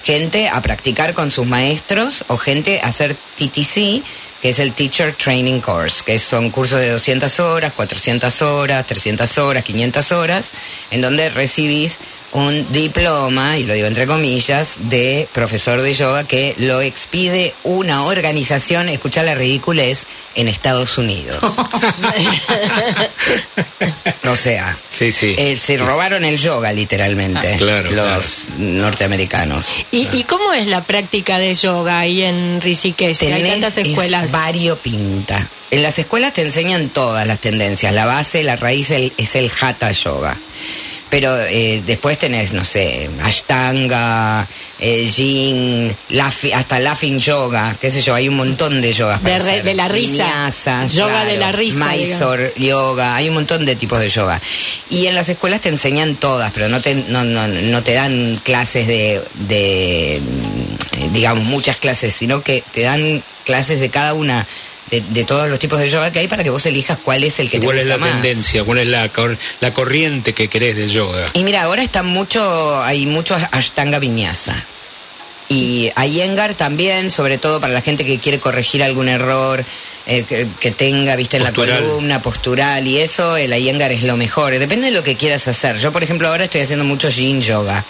gente 0.04 0.48
a 0.48 0.60
practicar 0.60 1.14
con 1.14 1.30
sus 1.30 1.46
maestros 1.46 2.24
o 2.28 2.36
gente 2.36 2.80
a 2.82 2.88
hacer 2.88 3.16
TTC, 3.38 4.02
que 4.42 4.50
es 4.50 4.58
el 4.58 4.72
Teacher 4.72 5.12
Training 5.12 5.60
Course, 5.60 6.02
que 6.04 6.18
son 6.18 6.50
cursos 6.50 6.80
de 6.80 6.90
200 6.90 7.40
horas, 7.40 7.72
400 7.72 8.42
horas, 8.42 8.86
300 8.86 9.38
horas, 9.38 9.64
500 9.64 10.12
horas, 10.12 10.52
en 10.90 11.00
donde 11.00 11.30
recibís 11.30 11.98
un 12.33 12.71
diploma, 12.73 13.56
y 13.56 13.64
lo 13.64 13.75
digo 13.75 13.87
entre 13.87 14.06
comillas, 14.06 14.76
de 14.90 15.28
profesor 15.33 15.80
de 15.80 15.95
yoga 15.95 16.25
que 16.25 16.54
lo 16.59 16.80
expide 16.80 17.54
una 17.64 18.04
organización, 18.04 18.88
escucha 18.88 19.23
la 19.23 19.35
ridiculez, 19.35 20.06
en 20.35 20.49
Estados 20.49 20.99
Unidos. 20.99 21.38
o 24.28 24.37
sea, 24.37 24.76
Sí, 24.88 25.12
sí. 25.12 25.35
eh, 25.38 25.56
se 25.56 25.76
robaron 25.78 26.25
el 26.25 26.38
yoga 26.38 26.73
literalmente, 26.73 27.54
Ah, 27.54 27.59
claro, 27.59 27.90
los 27.90 28.49
norteamericanos. 28.59 29.68
¿Y, 29.92 30.09
¿Y 30.16 30.25
cómo 30.25 30.52
es 30.52 30.66
la 30.66 30.83
práctica 30.83 31.38
de 31.38 31.54
yoga 31.54 32.00
ahí 32.00 32.23
en 32.23 32.61
Rishikesh? 32.61 33.23
Hay 33.23 33.28
Tenés 33.28 33.52
tantas 33.52 33.76
es 33.78 33.87
escuelas. 33.88 34.33
variopinta. 34.33 35.49
En 35.71 35.83
las 35.83 35.99
escuelas 35.99 36.33
te 36.33 36.42
enseñan 36.42 36.88
todas 36.90 37.26
las 37.26 37.38
tendencias. 37.40 37.92
La 37.95 38.06
base, 38.06 38.42
la 38.42 38.56
raíz 38.56 38.90
el- 38.90 39.12
es 39.16 39.37
el 39.37 39.50
hatha 39.61 39.90
yoga. 39.92 40.37
Pero 41.08 41.40
eh, 41.40 41.82
después 41.86 42.18
tenés, 42.18 42.52
no 42.52 42.64
sé, 42.64 43.08
Ashtanga, 43.22 44.46
eh, 44.80 45.92
lafi- 46.10 46.52
hasta 46.52 46.80
Laughing 46.80 47.18
Yoga, 47.20 47.76
qué 47.80 47.90
sé 47.90 48.02
yo, 48.02 48.12
hay 48.14 48.28
un 48.28 48.36
montón 48.36 48.80
de 48.82 48.92
yogas. 48.92 49.20
para 49.20 49.34
De 49.38 49.44
re- 49.44 49.50
hacer. 49.50 49.64
de 49.64 49.75
la 49.75 49.88
risa. 49.88 50.25
Vinyasa, 50.25 50.86
Yoga 50.88 51.25
de 51.25 51.36
la 51.36 51.52
risa, 51.52 51.86
Mysore 51.92 52.52
Yoga, 52.56 53.14
hay 53.16 53.28
un 53.28 53.34
montón 53.34 53.64
de 53.64 53.76
tipos 53.76 54.00
de 54.00 54.08
yoga. 54.08 54.40
Y 54.90 55.06
en 55.06 55.14
las 55.14 55.28
escuelas 55.28 55.60
te 55.60 55.68
enseñan 55.68 56.16
todas, 56.16 56.52
pero 56.52 56.68
no 56.68 56.80
te, 56.80 56.94
no, 56.94 57.22
no, 57.25 57.46
no 57.46 57.82
te 57.82 57.92
dan 57.94 58.40
clases 58.42 58.86
de, 58.88 59.22
de, 59.48 60.20
mm, 60.20 61.12
digamos, 61.12 61.44
muchas 61.44 61.76
clases, 61.76 62.14
sino 62.14 62.42
que 62.42 62.64
te 62.72 62.82
dan 62.82 63.22
clases 63.44 63.80
de 63.80 63.90
cada 63.90 64.12
una. 64.14 64.44
De, 64.90 65.00
de 65.00 65.24
todos 65.24 65.48
los 65.50 65.58
tipos 65.58 65.80
de 65.80 65.88
yoga 65.88 66.12
que 66.12 66.20
hay 66.20 66.28
para 66.28 66.44
que 66.44 66.50
vos 66.50 66.64
elijas 66.64 66.96
cuál 67.02 67.24
es 67.24 67.40
el 67.40 67.50
que 67.50 67.58
te 67.58 67.66
¿Cuál 67.66 67.78
es 67.78 67.84
gusta 67.84 67.98
la 67.98 68.04
más. 68.06 68.12
tendencia? 68.22 68.62
¿Cuál 68.62 68.78
es 68.78 68.86
la, 68.86 69.08
cor- 69.08 69.36
la 69.60 69.72
corriente 69.72 70.32
que 70.32 70.46
querés 70.48 70.76
del 70.76 70.88
yoga? 70.90 71.26
Y 71.34 71.42
mira, 71.42 71.64
ahora 71.64 71.82
está 71.82 72.04
mucho, 72.04 72.80
hay 72.84 73.04
mucho 73.06 73.34
Ashtanga 73.50 73.98
Vinyasa. 73.98 74.54
Y 75.48 75.90
Iyengar 75.96 76.54
también, 76.54 77.10
sobre 77.10 77.38
todo 77.38 77.60
para 77.60 77.72
la 77.72 77.80
gente 77.80 78.04
que 78.04 78.18
quiere 78.18 78.40
corregir 78.40 78.82
algún 78.82 79.08
error 79.08 79.64
eh, 80.08 80.24
que, 80.28 80.46
que 80.60 80.70
tenga, 80.70 81.16
viste, 81.16 81.36
en 81.36 81.42
la 81.44 81.52
columna, 81.52 82.20
postural 82.22 82.86
y 82.86 82.98
eso, 82.98 83.36
el 83.36 83.52
Iyengar 83.52 83.90
es 83.92 84.02
lo 84.02 84.16
mejor. 84.16 84.56
Depende 84.58 84.86
de 84.86 84.92
lo 84.92 85.02
que 85.02 85.16
quieras 85.16 85.46
hacer. 85.48 85.76
Yo, 85.78 85.92
por 85.92 86.02
ejemplo, 86.04 86.28
ahora 86.28 86.44
estoy 86.44 86.60
haciendo 86.62 86.84
mucho 86.84 87.08
Yin 87.10 87.40
Yoga, 87.40 87.84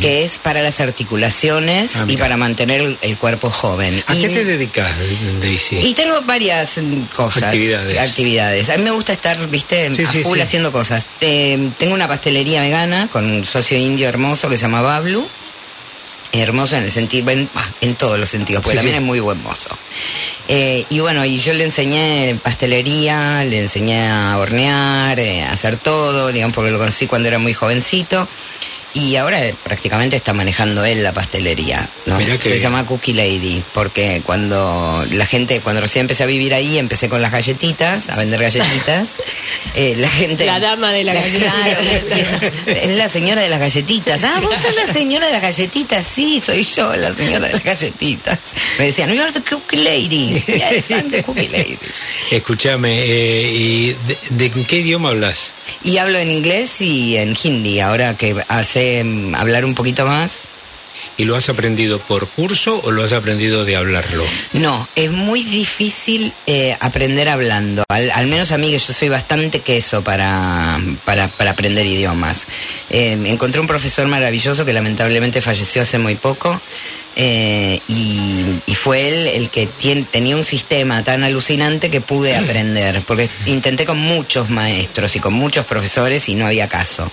que 0.00 0.24
es 0.24 0.38
para 0.38 0.62
las 0.62 0.80
articulaciones 0.80 1.96
Ah, 1.96 2.04
y 2.08 2.16
para 2.16 2.36
mantener 2.36 2.80
el, 2.80 2.98
el 3.02 3.16
cuerpo 3.16 3.50
joven. 3.50 4.02
¿A 4.06 4.14
y, 4.14 4.22
qué 4.22 4.28
te 4.28 4.44
dedicas, 4.44 4.90
Daisy? 5.40 5.78
y 5.78 5.94
tengo 5.94 6.20
varias 6.22 6.78
mm, 6.78 7.00
cosas. 7.14 7.44
Actividades. 7.44 7.98
actividades. 7.98 8.70
A 8.70 8.76
mí 8.78 8.84
me 8.84 8.90
gusta 8.92 9.12
estar, 9.12 9.36
viste, 9.48 9.94
Sí, 9.94 10.02
a 10.04 10.10
sí, 10.10 10.22
full 10.22 10.36
sí. 10.38 10.42
haciendo 10.42 10.72
cosas. 10.72 11.04
Eh, 11.20 11.70
tengo 11.78 11.94
una 11.94 12.08
pastelería 12.08 12.60
vegana 12.60 13.08
con 13.12 13.24
un 13.24 13.44
socio 13.44 13.76
indio 13.76 14.08
hermoso 14.08 14.48
que 14.48 14.56
se 14.56 14.62
llama 14.62 14.82
Bablu. 14.82 15.26
Hermoso 16.32 16.76
en 16.76 16.84
el 16.84 16.90
sentido, 16.90 17.30
en, 17.30 17.48
ah, 17.54 17.68
en 17.82 17.94
todos 17.94 18.18
los 18.18 18.28
sentidos, 18.28 18.62
porque 18.62 18.78
Sí, 18.78 18.78
también 18.78 18.96
sí. 18.96 19.02
es 19.02 19.06
muy 19.06 19.20
buen 19.20 19.42
mozo. 19.42 19.68
Eh, 20.48 20.84
y 20.88 20.98
bueno, 21.00 21.24
y 21.24 21.38
yo 21.38 21.52
le 21.52 21.64
enseñé 21.64 22.38
pastelería, 22.42 23.44
le 23.44 23.60
enseñé 23.60 24.08
a 24.08 24.38
hornear, 24.38 25.20
eh, 25.20 25.42
a 25.42 25.52
hacer 25.52 25.76
todo, 25.76 26.32
digamos, 26.32 26.54
porque 26.54 26.70
lo 26.70 26.78
conocí 26.78 27.06
cuando 27.06 27.28
era 27.28 27.38
muy 27.38 27.52
jovencito. 27.52 28.26
Y 28.94 29.16
ahora 29.16 29.42
eh, 29.44 29.54
prácticamente 29.62 30.16
está 30.16 30.34
manejando 30.34 30.84
él 30.84 31.02
la 31.02 31.12
pastelería, 31.12 31.88
¿no? 32.04 32.18
Mirá 32.18 32.36
que 32.36 32.50
Se 32.50 32.58
llama 32.58 32.84
Cookie 32.84 33.14
Lady, 33.14 33.62
porque 33.72 34.20
cuando 34.24 35.02
la 35.12 35.24
gente, 35.24 35.60
cuando 35.60 35.80
recién 35.80 36.02
empecé 36.02 36.24
a 36.24 36.26
vivir 36.26 36.52
ahí, 36.52 36.78
empecé 36.78 37.08
con 37.08 37.22
las 37.22 37.32
galletitas, 37.32 38.10
a 38.10 38.16
vender 38.16 38.40
galletitas. 38.40 39.16
eh, 39.74 39.94
la 39.96 40.10
gente. 40.10 40.44
La 40.44 40.60
dama 40.60 40.92
de 40.92 41.04
la 41.04 41.14
galletita. 41.14 41.52
Claro, 41.62 41.82
me 41.82 41.94
decía, 41.94 42.52
es 42.66 42.96
la 42.96 43.08
señora 43.08 43.42
de 43.42 43.48
las 43.48 43.60
galletitas. 43.60 44.24
Ah, 44.24 44.40
vos 44.42 44.54
sos 44.60 44.74
la 44.74 44.92
señora 44.92 45.26
de 45.26 45.32
las 45.32 45.42
galletitas. 45.42 46.06
Sí, 46.06 46.42
soy 46.44 46.64
yo, 46.64 46.94
la 46.94 47.12
señora 47.12 47.46
de 47.48 47.54
las 47.54 47.64
galletitas. 47.64 48.38
Me 48.78 48.86
decían, 48.86 49.12
you're 49.12 49.32
the 49.32 49.42
Cookie 49.42 49.76
Lady. 49.76 50.42
Yes, 50.46 50.90
I'm 50.90 51.10
the 51.10 51.22
Cookie 51.22 51.48
Lady. 51.48 51.78
Escúchame, 52.30 53.02
eh, 53.02 53.50
¿y 53.52 53.96
de, 54.06 54.18
de 54.30 54.50
qué 54.50 54.76
idioma 54.76 55.10
hablas? 55.10 55.54
Y 55.82 55.96
hablo 55.98 56.18
en 56.18 56.30
inglés 56.30 56.80
y 56.80 57.16
en 57.16 57.36
hindi, 57.42 57.80
ahora 57.80 58.16
que 58.16 58.36
hace 58.48 58.81
mm, 59.04 59.34
hablar 59.34 59.64
un 59.64 59.74
poquito 59.74 60.06
más. 60.06 60.46
¿Y 61.18 61.24
lo 61.24 61.36
has 61.36 61.48
aprendido 61.48 61.98
por 61.98 62.26
curso 62.26 62.80
o 62.84 62.90
lo 62.90 63.04
has 63.04 63.12
aprendido 63.12 63.64
de 63.64 63.76
hablarlo? 63.76 64.24
No, 64.54 64.88
es 64.96 65.10
muy 65.10 65.42
difícil 65.42 66.32
eh, 66.46 66.76
aprender 66.80 67.28
hablando. 67.28 67.84
Al, 67.88 68.10
al 68.10 68.26
menos 68.28 68.50
a 68.52 68.58
mí, 68.58 68.70
que 68.70 68.78
yo 68.78 68.92
soy 68.92 69.08
bastante 69.08 69.60
queso 69.60 70.02
para, 70.02 70.80
para, 71.04 71.28
para 71.28 71.50
aprender 71.50 71.86
idiomas. 71.86 72.46
Eh, 72.88 73.18
encontré 73.26 73.60
un 73.60 73.66
profesor 73.66 74.06
maravilloso 74.06 74.64
que 74.64 74.72
lamentablemente 74.72 75.42
falleció 75.42 75.82
hace 75.82 75.98
muy 75.98 76.14
poco. 76.14 76.58
Eh, 77.16 77.80
y, 77.88 78.44
y 78.66 78.74
fue 78.74 79.08
él 79.08 79.26
el 79.28 79.48
que 79.50 79.68
tien- 79.80 80.06
tenía 80.10 80.36
un 80.36 80.44
sistema 80.44 81.02
tan 81.02 81.22
alucinante 81.24 81.90
que 81.90 82.00
pude 82.00 82.36
aprender, 82.36 83.02
porque 83.06 83.28
intenté 83.46 83.84
con 83.84 83.98
muchos 83.98 84.50
maestros 84.50 85.14
y 85.16 85.20
con 85.20 85.32
muchos 85.34 85.66
profesores 85.66 86.28
y 86.28 86.34
no 86.34 86.46
había 86.46 86.68
caso. 86.68 87.10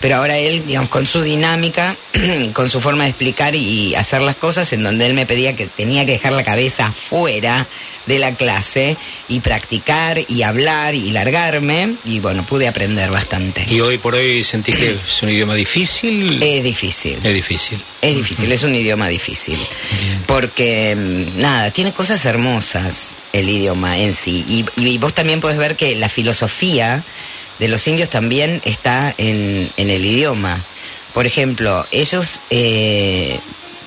Pero 0.00 0.16
ahora 0.16 0.38
él, 0.38 0.64
digamos, 0.66 0.88
con 0.88 1.04
su 1.06 1.22
dinámica, 1.22 1.94
con 2.52 2.70
su 2.70 2.80
forma 2.80 3.04
de 3.04 3.10
explicar 3.10 3.54
y 3.54 3.94
hacer 3.94 4.22
las 4.22 4.36
cosas, 4.36 4.72
en 4.72 4.82
donde 4.82 5.06
él 5.06 5.14
me 5.14 5.26
pedía 5.26 5.54
que 5.56 5.66
tenía 5.66 6.04
que 6.06 6.12
dejar 6.12 6.32
la 6.32 6.44
cabeza 6.44 6.90
fuera 6.90 7.66
de 8.06 8.18
la 8.18 8.34
clase 8.34 8.96
y 9.28 9.40
practicar 9.40 10.18
y 10.28 10.42
hablar 10.42 10.94
y 10.94 11.10
largarme, 11.10 11.94
y 12.04 12.20
bueno, 12.20 12.44
pude 12.44 12.66
aprender 12.66 13.10
bastante. 13.10 13.66
¿Y 13.68 13.80
hoy 13.80 13.98
por 13.98 14.14
hoy 14.14 14.42
sentís 14.42 14.76
que 14.76 14.90
es 15.06 15.22
un 15.22 15.30
idioma 15.30 15.54
difícil? 15.54 16.42
Es 16.42 16.64
difícil. 16.64 17.18
Es 17.22 17.34
difícil. 17.34 17.80
Es 18.02 18.14
difícil, 18.14 18.50
es 18.52 18.62
un 18.62 18.74
idioma 18.74 19.08
difícil. 19.08 19.58
Porque, 20.26 20.96
mm, 20.96 21.40
nada, 21.40 21.70
tiene 21.70 21.92
cosas 21.92 22.24
hermosas 22.24 23.16
el 23.32 23.48
idioma 23.48 23.98
en 23.98 24.16
sí. 24.16 24.44
Y, 24.48 24.64
y 24.84 24.98
vos 24.98 25.14
también 25.14 25.40
podés 25.40 25.58
ver 25.58 25.76
que 25.76 25.96
la 25.96 26.08
filosofía 26.08 27.02
de 27.58 27.68
los 27.68 27.86
indios 27.86 28.08
también 28.08 28.60
está 28.64 29.14
en, 29.18 29.70
en 29.76 29.90
el 29.90 30.04
idioma. 30.04 30.58
Por 31.12 31.26
ejemplo, 31.26 31.86
ellos 31.92 32.40
eh, 32.50 33.38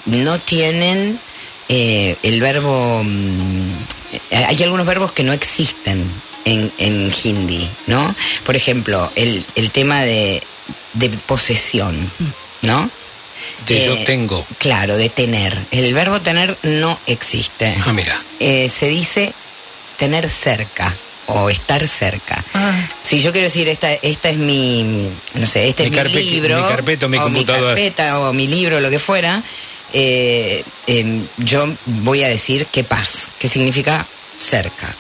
no 0.06 0.40
tienen 0.40 1.20
eh, 1.70 2.16
el 2.24 2.40
verbo... 2.40 3.04
mm, 4.32 4.36
hay 4.48 4.64
algunos 4.64 4.86
verbos 4.86 5.12
que 5.12 5.24
no 5.24 5.34
existen 5.34 6.04
en, 6.46 6.72
en 6.78 7.12
hindi, 7.24 7.68
¿no? 7.88 8.16
Por 8.46 8.56
ejemplo, 8.56 9.12
el, 9.16 9.46
el 9.56 9.72
tema 9.72 10.02
de, 10.04 10.42
de 10.94 11.10
posesión, 11.10 11.96
¿no? 12.62 12.90
De 13.68 13.86
yo 13.86 13.94
Eh, 13.96 14.04
tengo. 14.06 14.46
Claro, 14.58 14.96
de 14.98 15.10
tener. 15.10 15.58
El 15.72 15.94
verbo 15.94 16.22
tener 16.22 16.58
no 16.64 16.98
existe. 17.08 17.76
Ah, 17.86 17.94
mira. 17.94 18.20
Eh, 18.40 18.70
se 18.70 18.88
dice 18.88 19.34
tener 19.98 20.30
cerca 20.30 20.94
o 21.28 21.50
estar 21.50 21.86
cerca. 21.88 22.44
Ah. 22.54 22.74
Si 23.02 23.22
yo 23.22 23.32
quiero 23.32 23.48
decir, 23.48 23.68
esta, 23.70 23.94
esta 23.94 24.30
es 24.30 24.38
mi, 24.38 25.10
no 25.36 25.46
sé, 25.46 25.70
este 25.70 25.90
Mi 25.90 25.98
es 25.98 26.06
mi 26.06 26.24
libro, 26.24 26.58
mi 26.58 27.08
mi 27.10 27.18
o 27.18 27.22
computadora. 27.24 27.68
carpeta 27.74 28.20
o 28.20 28.34
mi 28.34 28.48
libro, 28.48 28.82
lo 28.82 28.90
que 28.90 29.00
fuera, 29.00 29.42
eh, 29.94 30.64
em, 30.88 31.26
yo 31.38 31.66
voy 31.86 32.24
a 32.24 32.28
decir 32.28 32.66
que 32.68 32.84
paz, 32.84 33.30
que 33.40 33.48
significa 33.48 34.06
cerca. 34.40 34.94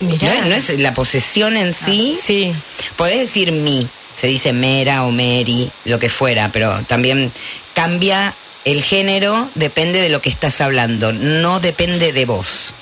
Mirá. 0.00 0.34
No, 0.44 0.54
es- 0.54 0.68
no 0.68 0.74
es 0.74 0.80
la 0.80 0.92
posesión 0.94 1.56
en 1.56 1.72
sí, 1.74 2.16
Sí. 2.20 2.52
Podés 2.96 3.18
decir 3.18 3.52
mi, 3.52 3.86
se 4.14 4.26
dice 4.26 4.52
mera 4.52 5.04
o 5.04 5.10
meri, 5.10 5.70
lo 5.84 5.98
que 5.98 6.10
fuera, 6.10 6.50
pero 6.52 6.82
también 6.86 7.32
cambia 7.74 8.34
el 8.64 8.82
género, 8.82 9.48
depende 9.54 10.00
de 10.00 10.08
lo 10.08 10.20
que 10.20 10.28
estás 10.28 10.60
hablando, 10.60 11.12
no 11.12 11.60
depende 11.60 12.12
de 12.12 12.24
vos. 12.26 12.74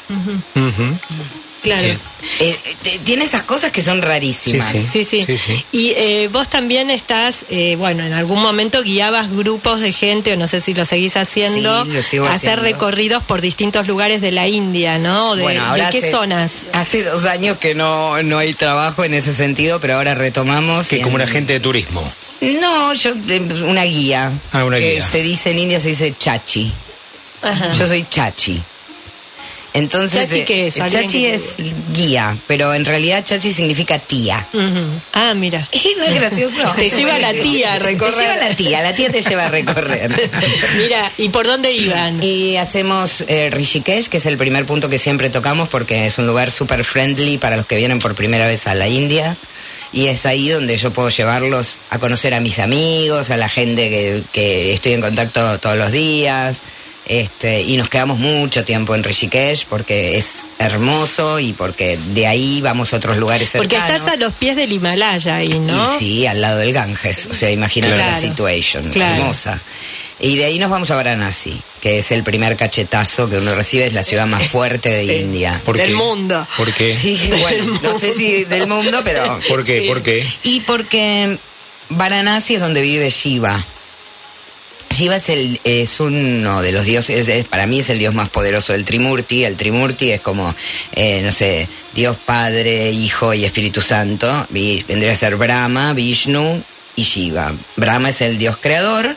Claro. 1.65 1.99
Eh, 2.41 2.59
tiene 3.05 3.25
esas 3.25 3.43
cosas 3.43 3.71
que 3.73 3.83
son 3.83 4.01
rarísimas. 4.03 4.71
Sí, 4.71 4.79
Sí, 4.79 5.05
sí. 5.05 5.25
Sí, 5.27 5.39
sí. 5.39 5.65
Y 5.73 5.91
eh, 5.97 6.29
vos 6.33 6.49
también 6.49 6.91
estás, 6.91 7.47
eh, 7.51 7.77
bueno, 7.79 8.05
en 8.05 8.13
algún 8.13 8.41
momento 8.41 8.83
guiabas 8.83 9.31
grupos 9.31 9.81
de 9.81 9.93
gente, 9.93 10.33
o 10.35 10.37
no 10.37 10.47
sé 10.47 10.61
si 10.61 10.75
lo 10.75 10.85
seguís 10.85 11.17
haciendo, 11.17 11.85
Sí, 11.85 11.93
lo 11.93 12.03
sigo 12.03 12.27
a 12.27 12.33
hacer 12.35 12.51
haciendo. 12.59 12.63
recorridos 12.63 13.23
por 13.23 13.41
distintos 13.41 13.87
lugares 13.89 14.21
de 14.21 14.31
la 14.31 14.47
India, 14.47 14.99
¿no? 14.99 15.37
De, 15.37 15.43
Bueno, 15.43 15.65
ahora 15.65 15.87
¿de 15.87 15.91
qué 15.93 15.99
hace- 15.99 16.11
zonas? 16.11 16.67
Hace 16.75 17.03
dos 17.03 17.25
años 17.25 17.59
que 17.59 17.75
no, 17.75 18.23
no 18.23 18.39
hay 18.39 18.55
trabajo 18.55 19.05
en 19.05 19.15
ese 19.15 19.33
sentido, 19.35 19.81
pero 19.81 19.95
ahora 19.97 20.15
retomamos. 20.15 20.87
Que 20.89 20.99
como 21.01 21.17
en- 21.17 21.23
un 21.23 21.29
agente 21.29 21.55
de 21.55 21.61
turismo. 21.61 22.03
No, 22.41 22.93
yo, 22.95 23.11
eh, 23.29 23.41
una 23.67 23.85
guía. 23.85 24.31
Ah, 24.53 24.65
una 24.65 24.79
que 24.79 24.93
guía. 24.97 25.07
Se 25.07 25.23
dice 25.23 25.51
en 25.51 25.59
India, 25.61 25.81
se 25.81 25.89
dice 25.89 26.15
chachi. 26.19 26.71
Ajá. 27.43 27.73
Yo 27.73 27.87
soy 27.87 28.05
chachi. 28.09 28.61
Entonces, 29.75 30.29
¿Chachi 30.29 30.45
qué 30.45 30.67
es? 30.69 30.77
eh, 30.77 30.85
Chachi 30.89 31.27
es 31.27 31.43
guía, 31.93 32.37
pero 32.47 32.73
en 32.75 32.85
realidad 32.85 33.25
Chachi 33.25 33.53
significa 33.53 33.99
tía. 33.99 34.47
Ah, 35.13 35.35
mira. 35.35 35.69
¿No 35.99 36.05
es 36.05 36.15
gracioso? 36.15 36.63
Te 36.77 36.89
lleva 36.89 37.19
la 37.19 37.33
tía 37.33 37.75
a 37.75 37.79
recorrer. 37.81 38.15
Te 38.15 38.21
lleva 38.23 38.37
la 38.37 38.57
tía, 38.57 38.83
la 38.83 38.95
tía 38.95 39.11
te 39.11 39.21
lleva 39.23 39.47
a 39.47 39.49
recorrer. 39.49 40.11
Mira, 40.79 41.11
¿y 41.19 41.29
por 41.31 41.47
dónde 41.47 41.73
iban? 41.73 42.23
Y 42.23 42.57
hacemos 42.57 43.25
eh, 43.27 43.51
Rishikesh, 43.51 44.09
que 44.09 44.19
es 44.19 44.27
el 44.27 44.37
primer 44.37 44.65
punto 44.65 44.89
que 44.89 44.99
siempre 44.99 45.29
tocamos 45.29 45.69
porque 45.69 46.07
es 46.07 46.19
un 46.19 46.27
lugar 46.29 46.53
súper 46.53 46.85
friendly 46.85 47.39
para 47.39 47.57
los 47.57 47.67
que 47.67 47.77
vienen 47.77 47.99
por 47.99 48.15
primera 48.15 48.47
vez 48.47 48.69
a 48.69 48.75
la 48.75 48.87
India. 48.87 49.37
Y 49.93 50.07
es 50.07 50.25
ahí 50.25 50.49
donde 50.49 50.77
yo 50.77 50.93
puedo 50.93 51.09
llevarlos 51.09 51.79
a 51.91 51.99
conocer 51.99 52.35
a 52.35 52.41
mis 52.41 52.61
amigos, 52.61 53.31
a 53.31 53.37
la 53.37 53.49
gente 53.49 53.89
que, 53.91 54.23
que 54.33 54.73
estoy 54.73 54.93
en 54.93 55.01
contacto 55.01 55.59
todos 55.59 55.77
los 55.77 55.91
días. 55.93 56.63
Este, 57.07 57.61
y 57.61 57.77
nos 57.77 57.89
quedamos 57.91 58.19
mucho 58.19 58.65
tiempo 58.65 58.95
en 58.95 59.05
Rishikesh 59.05 59.67
porque 59.67 60.17
es 60.17 60.49
hermoso 60.59 61.39
y 61.39 61.53
porque 61.53 61.99
de 62.15 62.27
ahí 62.27 62.61
vamos 62.63 62.93
a 62.95 62.97
otros 62.97 63.19
lugares 63.19 63.51
Porque 63.55 63.77
cercanos. 63.77 63.97
estás 64.01 64.15
a 64.15 64.17
los 64.17 64.33
pies 64.33 64.57
del 64.57 64.73
Himalaya 64.73 65.37
ahí, 65.37 65.59
¿no? 65.59 65.97
Y 65.97 65.99
sí, 65.99 66.27
al 66.27 66.41
lado 66.41 66.59
del 66.61 66.73
Ganges. 66.73 67.27
O 67.31 67.35
sea, 67.35 67.51
imagínate 67.51 67.97
la 67.97 68.05
Claro. 68.09 68.21
situation. 68.21 68.89
Claro. 68.91 69.17
Hermosa. 69.17 69.61
Y 70.21 70.37
de 70.37 70.45
ahí 70.47 70.59
nos 70.59 70.71
vamos 70.71 70.91
a 70.93 70.95
Varanasi, 70.95 71.61
que 71.83 71.99
es 71.99 72.11
el 72.13 72.23
primer 72.25 72.57
cachetazo 72.57 73.29
que 73.29 73.37
uno 73.37 73.55
recibe, 73.55 73.85
es 73.87 73.93
la 73.93 74.05
ciudad 74.05 74.27
más 74.27 74.45
fuerte 74.45 74.89
de 74.89 75.05
Sí. 75.07 75.13
India. 75.17 75.61
¿Por 75.65 75.77
Del 75.77 75.91
qué? 75.91 75.95
mundo. 75.97 76.47
¿Por 76.57 76.73
qué? 76.73 76.95
Sí, 76.95 77.21
bueno, 77.43 77.79
no 77.83 77.99
sé 77.99 78.15
si 78.15 78.45
del 78.45 78.67
mundo, 78.67 79.03
pero... 79.05 79.39
¿Por 79.49 79.63
qué? 79.65 79.83
Sí. 79.83 79.89
¿Por 79.89 80.03
qué? 80.03 80.27
Y 80.45 80.61
porque 80.61 81.37
Varanasi 81.91 82.55
es 82.55 82.61
donde 82.63 82.81
vive 82.81 83.11
Shiva. 83.11 83.63
Shiva 84.95 85.17
es, 85.17 85.29
el, 85.29 85.61
es 85.65 86.01
uno 86.01 86.63
de 86.63 86.73
los 86.73 86.85
dioses, 86.87 87.29
es- 87.29 87.45
para 87.47 87.67
mí 87.67 87.81
es 87.81 87.91
el 87.91 87.99
dios 87.99 88.15
más 88.15 88.29
poderoso 88.31 88.73
del 88.73 88.85
Trimurti. 88.85 89.45
El 89.45 89.57
Trimurti 89.57 90.11
es 90.13 90.21
como, 90.21 90.55
eh, 90.95 91.21
no 91.25 91.33
sé, 91.33 91.69
Dios 91.95 92.17
Padre, 92.25 92.91
Hijo 92.93 93.35
y 93.35 93.45
Espíritu 93.45 93.81
Santo. 93.81 94.47
Vendría 94.51 95.13
a 95.13 95.17
ser 95.17 95.37
Brahma, 95.37 95.93
Vishnu 95.93 96.63
y 96.97 97.03
Shiva. 97.03 97.53
Brahma 97.77 98.11
es 98.11 98.21
el 98.21 98.39
dios 98.39 98.57
creador, 98.61 99.17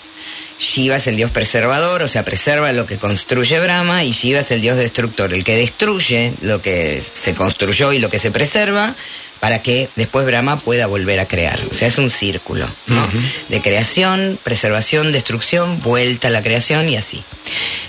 Shiva 0.60 0.98
es 0.98 1.06
el 1.08 1.16
dios 1.16 1.30
preservador, 1.32 2.02
o 2.02 2.08
sea, 2.08 2.26
preserva 2.26 2.72
lo 2.74 2.86
que 2.88 2.98
construye 2.98 3.60
Brahma, 3.60 4.04
y 4.04 4.12
Shiva 4.12 4.40
es 4.40 4.50
el 4.52 4.62
dios 4.62 4.78
destructor, 4.78 5.32
el 5.34 5.44
que 5.44 5.56
destruye 5.56 6.34
lo 6.42 6.62
que 6.62 7.02
se 7.02 7.34
construyó 7.36 7.94
y 7.94 8.00
lo 8.00 8.10
que 8.10 8.18
se 8.20 8.32
preserva 8.32 8.96
para 9.40 9.62
que 9.62 9.90
después 9.96 10.26
Brahma 10.26 10.60
pueda 10.60 10.88
volver 10.88 11.20
a 11.20 11.28
crear. 11.28 11.60
O 11.70 11.74
sea, 11.74 11.88
es 11.88 11.98
un 11.98 12.10
círculo, 12.10 12.68
¿no? 12.88 13.08
De 13.50 13.62
creación, 13.62 14.40
preservación, 14.44 15.12
destrucción, 15.12 15.82
vuelta 15.82 16.28
a 16.28 16.32
la 16.32 16.42
creación 16.42 16.90
y 16.90 16.98
así. 16.98 17.24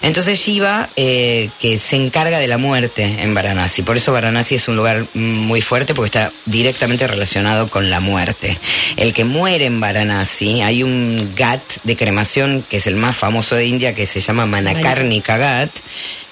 Entonces 0.02 0.38
Shiva, 0.38 0.88
eh, 0.96 1.50
que 1.60 1.78
se 1.78 1.96
encarga 1.96 2.38
de 2.38 2.46
la 2.46 2.58
muerte 2.58 3.02
en 3.20 3.34
Varanasi, 3.34 3.82
por 3.82 3.96
eso 3.96 4.12
Varanasi 4.12 4.54
es 4.54 4.68
un 4.68 4.76
lugar 4.76 5.04
muy 5.14 5.60
fuerte 5.60 5.94
porque 5.94 6.06
está 6.06 6.32
directamente 6.46 7.06
relacionado 7.06 7.68
con 7.68 7.90
la 7.90 8.00
muerte. 8.00 8.56
El 8.96 9.12
que 9.12 9.24
muere 9.24 9.66
en 9.66 9.80
Varanasi, 9.80 10.62
hay 10.62 10.82
un 10.82 11.32
gat 11.36 11.62
de 11.82 11.96
cremación 11.96 12.64
que 12.68 12.76
es 12.76 12.86
el 12.86 12.96
más 12.96 13.16
famoso 13.16 13.56
de 13.56 13.66
India 13.66 13.94
que 13.94 14.06
se 14.06 14.20
llama 14.20 14.46
Manakarnika 14.46 15.36
Gat, 15.36 15.70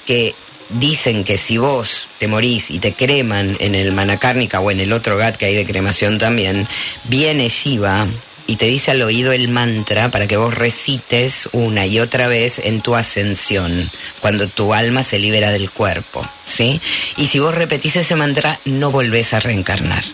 que 0.06 0.34
dicen 0.70 1.24
que 1.24 1.38
si 1.38 1.58
vos 1.58 2.08
te 2.18 2.28
morís 2.28 2.70
y 2.70 2.78
te 2.78 2.92
creman 2.92 3.56
en 3.60 3.74
el 3.74 3.92
Manakarnika 3.92 4.60
o 4.60 4.70
en 4.70 4.80
el 4.80 4.92
otro 4.92 5.16
gat 5.16 5.36
que 5.36 5.46
hay 5.46 5.54
de 5.54 5.66
cremación 5.66 6.18
también, 6.18 6.66
viene 7.04 7.48
Shiva 7.48 8.06
y 8.46 8.56
te 8.56 8.66
dice 8.66 8.92
al 8.92 9.02
oído 9.02 9.32
el 9.32 9.48
mantra 9.48 10.10
para 10.10 10.26
que 10.26 10.36
vos 10.36 10.54
recites 10.54 11.48
una 11.52 11.86
y 11.86 11.98
otra 11.98 12.28
vez 12.28 12.60
en 12.60 12.80
tu 12.80 12.94
ascensión, 12.94 13.90
cuando 14.20 14.48
tu 14.48 14.72
alma 14.72 15.02
se 15.02 15.18
libera 15.18 15.50
del 15.50 15.70
cuerpo, 15.70 16.26
¿sí? 16.44 16.80
Y 17.16 17.26
si 17.26 17.38
vos 17.38 17.54
repetís 17.54 17.96
ese 17.96 18.14
mantra, 18.14 18.58
no 18.64 18.90
volvés 18.90 19.34
a 19.34 19.40
reencarnar. 19.40 20.04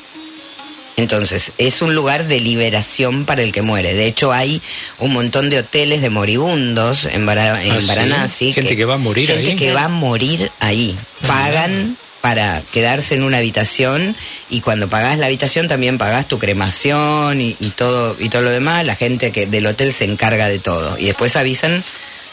Entonces, 0.96 1.52
es 1.58 1.82
un 1.82 1.94
lugar 1.94 2.26
de 2.26 2.40
liberación 2.40 3.24
para 3.24 3.42
el 3.42 3.52
que 3.52 3.62
muere. 3.62 3.94
De 3.94 4.06
hecho, 4.06 4.32
hay 4.32 4.60
un 4.98 5.12
montón 5.12 5.48
de 5.50 5.58
hoteles 5.58 6.02
de 6.02 6.10
moribundos 6.10 7.06
en, 7.06 7.22
en 7.22 7.38
¿Ah, 7.38 7.80
sí? 7.80 7.86
Varanasi. 7.86 8.52
Gente 8.52 8.76
que 8.76 8.84
va 8.84 8.94
a 8.94 8.98
morir 8.98 9.28
gente 9.28 9.50
ahí. 9.52 9.56
que 9.56 9.72
va 9.72 9.84
a 9.84 9.88
morir 9.88 10.50
ahí. 10.60 10.96
Pagan 11.26 11.96
para 12.20 12.62
quedarse 12.72 13.16
en 13.16 13.24
una 13.24 13.38
habitación 13.38 14.14
y 14.48 14.60
cuando 14.60 14.88
pagás 14.88 15.18
la 15.18 15.26
habitación 15.26 15.66
también 15.66 15.98
pagás 15.98 16.28
tu 16.28 16.38
cremación 16.38 17.40
y, 17.40 17.56
y 17.58 17.70
todo 17.70 18.16
y 18.18 18.28
todo 18.28 18.42
lo 18.42 18.50
demás. 18.50 18.86
La 18.86 18.94
gente 18.94 19.32
que 19.32 19.46
del 19.46 19.66
hotel 19.66 19.92
se 19.92 20.04
encarga 20.04 20.48
de 20.48 20.58
todo 20.58 20.98
y 20.98 21.06
después 21.06 21.36
avisan 21.36 21.82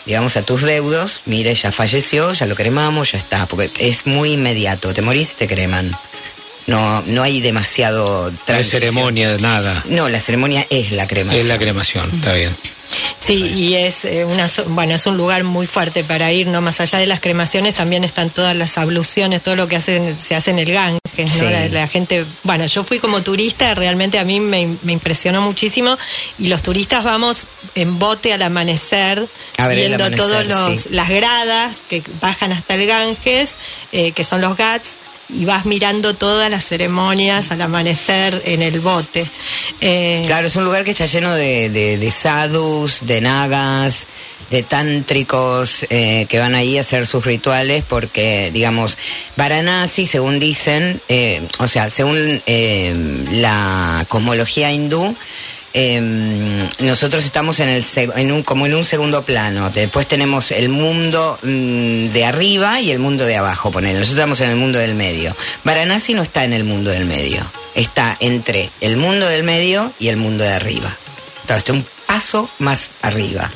digamos, 0.06 0.38
a 0.38 0.42
tus 0.42 0.63
deudos, 0.63 1.22
mire, 1.25 1.54
ya 1.54 1.72
falleció, 1.72 2.34
ya 2.34 2.48
lo 2.48 2.56
cremamos, 2.56 3.12
ya 3.12 3.20
está, 3.20 3.46
porque 3.46 3.70
es 3.78 4.08
muy 4.08 4.32
inmediato, 4.34 4.92
te 4.92 5.04
morís 5.04 5.36
te 5.36 5.46
creman. 5.46 5.92
No, 6.69 7.01
no 7.07 7.23
hay 7.23 7.41
demasiado 7.41 8.23
No 8.23 8.27
hay 8.29 8.35
transición. 8.45 8.82
ceremonia, 8.82 9.38
nada. 9.39 9.84
No, 9.89 10.08
la 10.10 10.19
ceremonia 10.19 10.65
es 10.69 10.91
la 10.91 11.08
cremación. 11.08 11.41
Es 11.41 11.47
la 11.47 11.58
cremación, 11.58 12.10
está 12.15 12.34
bien. 12.34 12.55
Sí, 13.19 13.36
y 13.36 13.75
es 13.75 14.03
eh, 14.05 14.25
una 14.25 14.47
so- 14.47 14.65
bueno, 14.65 14.95
es 14.95 15.05
un 15.05 15.15
lugar 15.15 15.43
muy 15.43 15.67
fuerte 15.67 16.03
para 16.03 16.32
ir, 16.32 16.47
no 16.47 16.60
más 16.62 16.79
allá 16.82 16.97
de 16.97 17.05
las 17.05 17.19
cremaciones 17.19 17.75
también 17.75 18.03
están 18.03 18.32
todas 18.32 18.55
las 18.55 18.79
abluciones, 18.79 19.43
todo 19.43 19.55
lo 19.55 19.67
que 19.67 19.75
hacen 19.75 20.17
se 20.17 20.36
hace 20.36 20.49
en 20.49 20.58
el 20.58 20.71
Ganges, 20.73 20.99
¿no? 21.15 21.27
Sí. 21.27 21.41
La, 21.41 21.67
la 21.67 21.88
gente, 21.88 22.25
bueno, 22.43 22.65
yo 22.65 22.84
fui 22.84 22.97
como 22.97 23.21
turista, 23.21 23.75
realmente 23.75 24.17
a 24.17 24.23
mí 24.23 24.39
me, 24.39 24.75
me 24.82 24.93
impresionó 24.93 25.39
muchísimo 25.41 25.95
y 26.39 26.47
los 26.47 26.63
turistas 26.63 27.03
vamos 27.03 27.45
en 27.75 27.99
bote 27.99 28.34
al 28.34 28.41
amanecer 28.41 29.23
A 29.58 29.67
ver 29.67 29.77
el 29.77 29.86
viendo 29.88 30.05
amanecer, 30.05 30.25
todos 30.25 30.47
los 30.47 30.82
sí. 30.82 30.89
las 30.89 31.10
gradas 31.10 31.84
que 31.88 32.01
bajan 32.21 32.51
hasta 32.53 32.73
el 32.73 32.88
Ganges, 32.88 33.55
eh, 33.91 34.13
que 34.13 34.23
son 34.23 34.41
los 34.41 34.58
Ghats 34.58 34.97
y 35.30 35.46
vas 35.46 35.65
mirando 35.65 36.13
todas 36.13 36.50
las 36.50 36.65
ceremonias 36.65 37.52
al 37.52 37.62
amanecer 37.62 38.42
en 38.46 38.62
el 38.62 38.80
bote. 38.80 39.26
Eh, 39.82 40.24
Claro, 40.26 40.48
es 40.48 40.56
un 40.56 40.65
lugar 40.65 40.84
que 40.84 40.92
está 40.92 41.06
lleno 41.06 41.34
de, 41.34 41.70
de, 41.70 41.98
de 41.98 42.12
sadhus, 42.12 43.00
de 43.02 43.22
nagas, 43.22 44.08
de 44.50 44.63
tántricos 44.63 45.86
eh, 45.89 46.26
que 46.28 46.39
van 46.39 46.56
ahí 46.56 46.78
a 46.78 46.82
hacer 46.82 47.06
sus 47.06 47.26
rituales 47.26 47.84
porque, 47.88 48.50
digamos, 48.52 48.98
Varanasi, 49.36 50.08
según 50.08 50.39
dicen, 50.39 51.00
eh, 51.08 51.48
o 51.60 51.68
sea, 51.68 51.89
según 51.89 52.42
eh, 52.48 53.26
la 53.34 54.06
cosmología 54.10 54.72
hindú, 54.72 55.15
eh, 55.73 56.67
nosotros 56.79 57.23
estamos 57.23 57.60
en 57.60 57.69
el 57.69 57.84
en 58.15 58.32
un 58.32 58.43
como 58.43 58.65
en 58.65 58.75
un 58.75 58.84
segundo 58.84 59.23
plano. 59.23 59.69
Después 59.69 60.08
tenemos 60.08 60.51
el 60.51 60.69
mundo 60.69 61.38
mm, 61.43 62.08
de 62.10 62.25
arriba 62.25 62.79
y 62.79 62.91
el 62.91 62.99
mundo 62.99 63.25
de 63.25 63.36
abajo 63.36 63.71
ponele. 63.71 63.93
nosotros 63.93 64.19
estamos 64.19 64.41
en 64.41 64.49
el 64.49 64.55
mundo 64.55 64.79
del 64.79 64.95
medio. 64.95 65.36
Varanasi 65.63 66.13
no 66.13 66.23
está 66.23 66.43
en 66.43 66.53
el 66.53 66.63
mundo 66.63 66.89
del 66.89 67.05
medio. 67.05 67.41
Está 67.75 68.17
entre 68.19 68.69
el 68.82 68.97
mundo 68.97 69.27
del 69.27 69.43
medio 69.43 69.91
y 69.99 70.08
el 70.08 70.17
mundo 70.17 70.43
de 70.43 70.53
arriba. 70.53 70.95
Entonces, 71.41 71.58
está 71.58 71.73
un 71.73 71.86
paso 72.08 72.49
más 72.60 72.91
arriba 73.01 73.49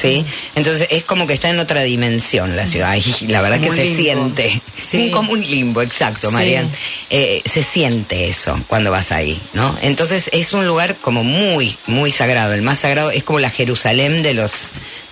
¿Sí? 0.00 0.24
Entonces 0.54 0.88
es 0.90 1.04
como 1.04 1.26
que 1.26 1.34
está 1.34 1.48
en 1.50 1.58
otra 1.58 1.82
dimensión 1.82 2.54
la 2.56 2.66
ciudad 2.66 2.96
y 2.96 3.26
la 3.26 3.42
verdad 3.42 3.58
Como 3.58 3.70
que 3.70 3.76
se 3.76 3.84
limbo. 3.84 3.98
siente 4.02 4.60
Sí. 4.78 5.10
como 5.10 5.32
un 5.32 5.40
limbo, 5.40 5.82
exacto, 5.82 6.28
Sí. 6.28 6.34
Marian. 6.34 6.70
Eh, 7.10 7.42
se 7.44 7.62
siente 7.62 8.28
eso 8.28 8.58
cuando 8.68 8.90
vas 8.90 9.12
ahí, 9.12 9.40
¿no? 9.54 9.76
Entonces 9.82 10.30
es 10.32 10.52
un 10.52 10.66
lugar 10.66 10.96
como 11.00 11.24
muy, 11.24 11.76
muy 11.86 12.10
sagrado. 12.10 12.54
El 12.54 12.62
más 12.62 12.78
sagrado 12.80 13.10
es 13.10 13.24
como 13.24 13.40
la 13.40 13.50
Jerusalén 13.50 14.22
de 14.22 14.34
los, 14.34 14.52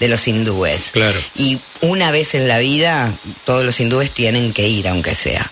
de 0.00 0.08
los 0.08 0.26
hindúes. 0.28 0.90
Claro. 0.92 1.18
Y 1.36 1.58
una 1.80 2.10
vez 2.10 2.34
en 2.34 2.46
la 2.48 2.58
vida, 2.58 3.12
todos 3.44 3.64
los 3.64 3.78
hindúes 3.80 4.10
tienen 4.12 4.52
que 4.52 4.66
ir, 4.68 4.88
aunque 4.88 5.14
sea. 5.14 5.50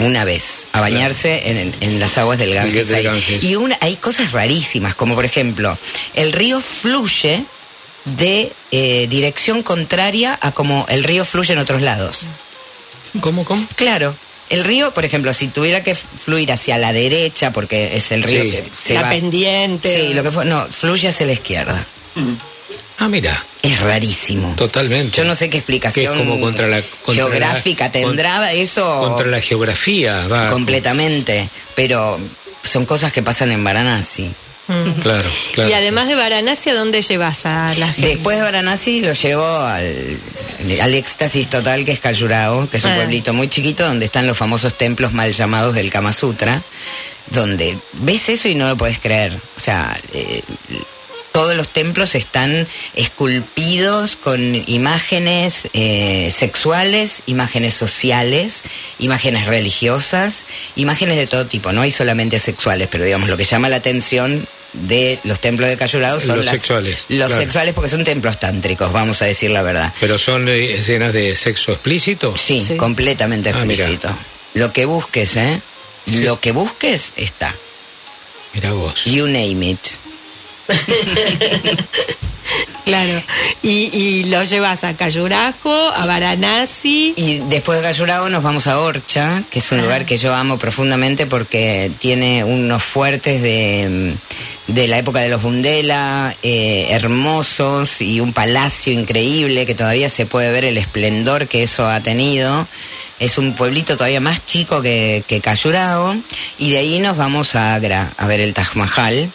Una 0.00 0.24
vez, 0.24 0.66
a 0.72 0.80
bañarse 0.80 1.50
en, 1.50 1.72
en 1.80 2.00
las 2.00 2.18
aguas 2.18 2.36
del. 2.36 2.52
Ganges. 2.52 3.44
Y 3.44 3.54
una, 3.54 3.78
hay 3.80 3.94
cosas 3.94 4.32
rarísimas, 4.32 4.96
como 4.96 5.14
por 5.14 5.24
ejemplo, 5.24 5.78
el 6.14 6.32
río 6.32 6.60
fluye 6.60 7.44
de 8.04 8.52
eh, 8.70 9.06
dirección 9.08 9.62
contraria 9.62 10.38
a 10.40 10.52
como 10.52 10.86
el 10.88 11.04
río 11.04 11.24
fluye 11.24 11.52
en 11.54 11.58
otros 11.58 11.82
lados. 11.82 12.22
¿Cómo, 13.20 13.44
cómo? 13.44 13.66
Claro. 13.76 14.14
El 14.50 14.62
río, 14.64 14.92
por 14.92 15.04
ejemplo, 15.04 15.32
si 15.32 15.48
tuviera 15.48 15.82
que 15.82 15.94
fluir 15.94 16.52
hacia 16.52 16.76
la 16.78 16.92
derecha, 16.92 17.50
porque 17.52 17.96
es 17.96 18.12
el 18.12 18.22
río 18.22 18.42
Sí. 18.42 18.50
que 18.50 18.64
se 18.76 18.94
la 18.94 19.02
va. 19.02 19.08
pendiente. 19.10 20.08
Sí, 20.08 20.14
lo 20.14 20.22
que 20.22 20.30
fue. 20.30 20.44
No, 20.44 20.66
fluye 20.66 21.08
hacia 21.08 21.24
la 21.26 21.32
izquierda. 21.32 21.86
Ah, 22.98 23.08
mira, 23.08 23.42
Es 23.62 23.80
rarísimo. 23.80 24.54
totalmente. 24.54 25.16
Yo 25.16 25.24
no 25.24 25.34
sé 25.34 25.46
qué 25.46 25.52
Que 25.52 25.58
explicación 25.58 26.14
es 26.14 26.18
como 26.26 26.38
contra 26.40 26.68
la 26.68 26.80
contra 27.02 27.24
geográfica 27.24 27.84
la- 27.86 27.92
tendrá 27.92 28.52
eso 28.52 29.00
Contra 29.00 29.26
la 29.26 29.40
geografía, 29.40 30.26
va. 30.28 30.46
completamente, 30.46 31.48
pero 31.74 32.18
son 32.62 32.84
cosas 32.86 33.12
que 33.12 33.22
pasan 33.22 33.50
en 33.50 33.64
Varanasi. 33.64 34.30
Mm. 34.66 35.00
Claro, 35.02 35.28
claro. 35.52 35.70
Y 35.70 35.72
además 35.74 36.08
de 36.08 36.14
Varanasi, 36.14 36.70
¿a 36.70 36.74
dónde 36.74 37.02
llevas 37.02 37.44
a 37.44 37.72
la 37.76 37.86
gente? 37.88 38.08
Después 38.14 38.36
de 38.38 38.42
Varanasi 38.44 39.00
lo 39.02 39.12
llevo 39.12 39.44
al, 39.46 40.18
al 40.80 40.94
éxtasis 40.94 41.48
total 41.50 41.84
que 41.84 41.92
es 41.92 42.00
Khajuraho, 42.00 42.68
que 42.68 42.78
es 42.78 42.84
un 42.84 42.92
Ah. 42.92 42.96
pueblito 42.96 43.34
muy 43.34 43.48
chiquito 43.48 43.84
donde 43.84 44.06
están 44.06 44.26
los 44.26 44.38
famosos 44.38 44.72
templos 44.78 45.12
mal 45.12 45.32
llamados 45.32 45.74
del 45.74 45.90
Kama 45.90 46.12
Sutra, 46.12 46.62
donde 47.30 47.76
ves 47.94 48.28
eso 48.30 48.48
y 48.48 48.54
no 48.54 48.68
lo 48.68 48.76
puedes 48.76 48.98
creer. 48.98 49.34
O 49.56 49.60
sea, 49.60 49.98
eh, 50.14 50.42
todos 51.34 51.56
los 51.56 51.66
templos 51.66 52.14
están 52.14 52.64
esculpidos 52.94 54.14
con 54.14 54.40
imágenes 54.68 55.68
eh, 55.72 56.32
sexuales, 56.32 57.24
imágenes 57.26 57.74
sociales, 57.74 58.62
imágenes 59.00 59.46
religiosas, 59.46 60.46
imágenes 60.76 61.16
de 61.16 61.26
todo 61.26 61.44
tipo. 61.46 61.72
No 61.72 61.82
hay 61.82 61.90
solamente 61.90 62.38
sexuales, 62.38 62.88
pero 62.88 63.04
digamos 63.04 63.28
lo 63.28 63.36
que 63.36 63.42
llama 63.42 63.68
la 63.68 63.76
atención 63.76 64.46
de 64.74 65.18
los 65.24 65.40
templos 65.40 65.68
de 65.68 65.76
Cayurado 65.76 66.20
son 66.20 66.36
Los 66.36 66.44
las- 66.46 66.54
sexuales, 66.54 66.98
Los 67.08 67.26
claro. 67.28 67.42
sexuales 67.42 67.74
porque 67.74 67.90
son 67.90 68.04
templos 68.04 68.38
tántricos, 68.38 68.92
vamos 68.92 69.20
a 69.20 69.24
decir 69.24 69.50
la 69.50 69.62
verdad. 69.62 69.92
Pero 69.98 70.20
son 70.20 70.48
eh, 70.48 70.74
escenas 70.74 71.12
de 71.12 71.34
sexo 71.34 71.72
explícito. 71.72 72.32
Sí, 72.36 72.60
Sí. 72.60 72.76
completamente 72.76 73.48
Ah, 73.48 73.58
explícito. 73.58 74.08
Lo 74.54 74.72
que 74.72 74.84
busques, 74.84 75.34
¿eh? 75.36 75.60
Lo 76.06 76.38
que 76.40 76.52
busques 76.52 77.12
está. 77.16 77.52
Mira 78.52 78.70
vos. 78.72 79.04
You 79.06 79.26
name 79.26 79.70
it. 79.70 79.80
Claro. 82.84 83.22
Y, 83.62 83.88
y 83.96 84.24
lo 84.24 84.44
llevas 84.44 84.84
a 84.84 84.94
Cayurajo, 84.94 85.72
a 85.88 86.04
Varanasi. 86.04 87.14
Y 87.16 87.38
después 87.48 87.78
de 87.78 87.84
Cayurao 87.84 88.28
nos 88.28 88.42
vamos 88.42 88.66
a 88.66 88.78
Orcha, 88.80 89.42
que 89.50 89.60
es 89.60 89.72
un 89.72 89.78
Ajá. 89.78 89.86
lugar 89.86 90.04
que 90.04 90.18
yo 90.18 90.34
amo 90.34 90.58
profundamente 90.58 91.26
porque 91.26 91.90
tiene 91.98 92.44
unos 92.44 92.82
fuertes 92.82 93.40
de, 93.40 94.14
de 94.66 94.86
la 94.86 94.98
época 94.98 95.20
de 95.20 95.30
los 95.30 95.40
Bundela, 95.40 96.36
eh, 96.42 96.88
hermosos 96.90 98.02
y 98.02 98.20
un 98.20 98.34
palacio 98.34 98.92
increíble 98.92 99.64
que 99.64 99.74
todavía 99.74 100.10
se 100.10 100.26
puede 100.26 100.52
ver 100.52 100.66
el 100.66 100.76
esplendor 100.76 101.48
que 101.48 101.62
eso 101.62 101.88
ha 101.88 102.00
tenido. 102.00 102.68
Es 103.18 103.38
un 103.38 103.54
pueblito 103.54 103.96
todavía 103.96 104.20
más 104.20 104.44
chico 104.44 104.82
que, 104.82 105.24
que 105.26 105.40
Cayurao 105.40 106.14
y 106.58 106.72
de 106.72 106.78
ahí 106.78 106.98
nos 106.98 107.16
vamos 107.16 107.54
a 107.54 107.74
Agra 107.74 108.12
a 108.18 108.26
ver 108.26 108.40
el 108.40 108.52
Taj 108.52 108.76
Mahal. 108.76 109.30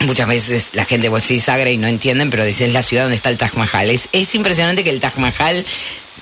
Muchas 0.00 0.28
veces 0.28 0.68
la 0.72 0.84
gente 0.84 1.08
vos 1.08 1.22
decís 1.26 1.48
Agra 1.48 1.70
y 1.70 1.78
no 1.78 1.86
entienden, 1.88 2.30
pero 2.30 2.44
dices 2.44 2.68
es 2.68 2.72
la 2.74 2.82
ciudad 2.82 3.04
donde 3.04 3.16
está 3.16 3.30
el 3.30 3.38
Taj 3.38 3.54
Mahal. 3.54 3.90
Es, 3.90 4.08
es 4.12 4.34
impresionante 4.34 4.84
que 4.84 4.90
el 4.90 5.00
Taj 5.00 5.16
Mahal 5.16 5.64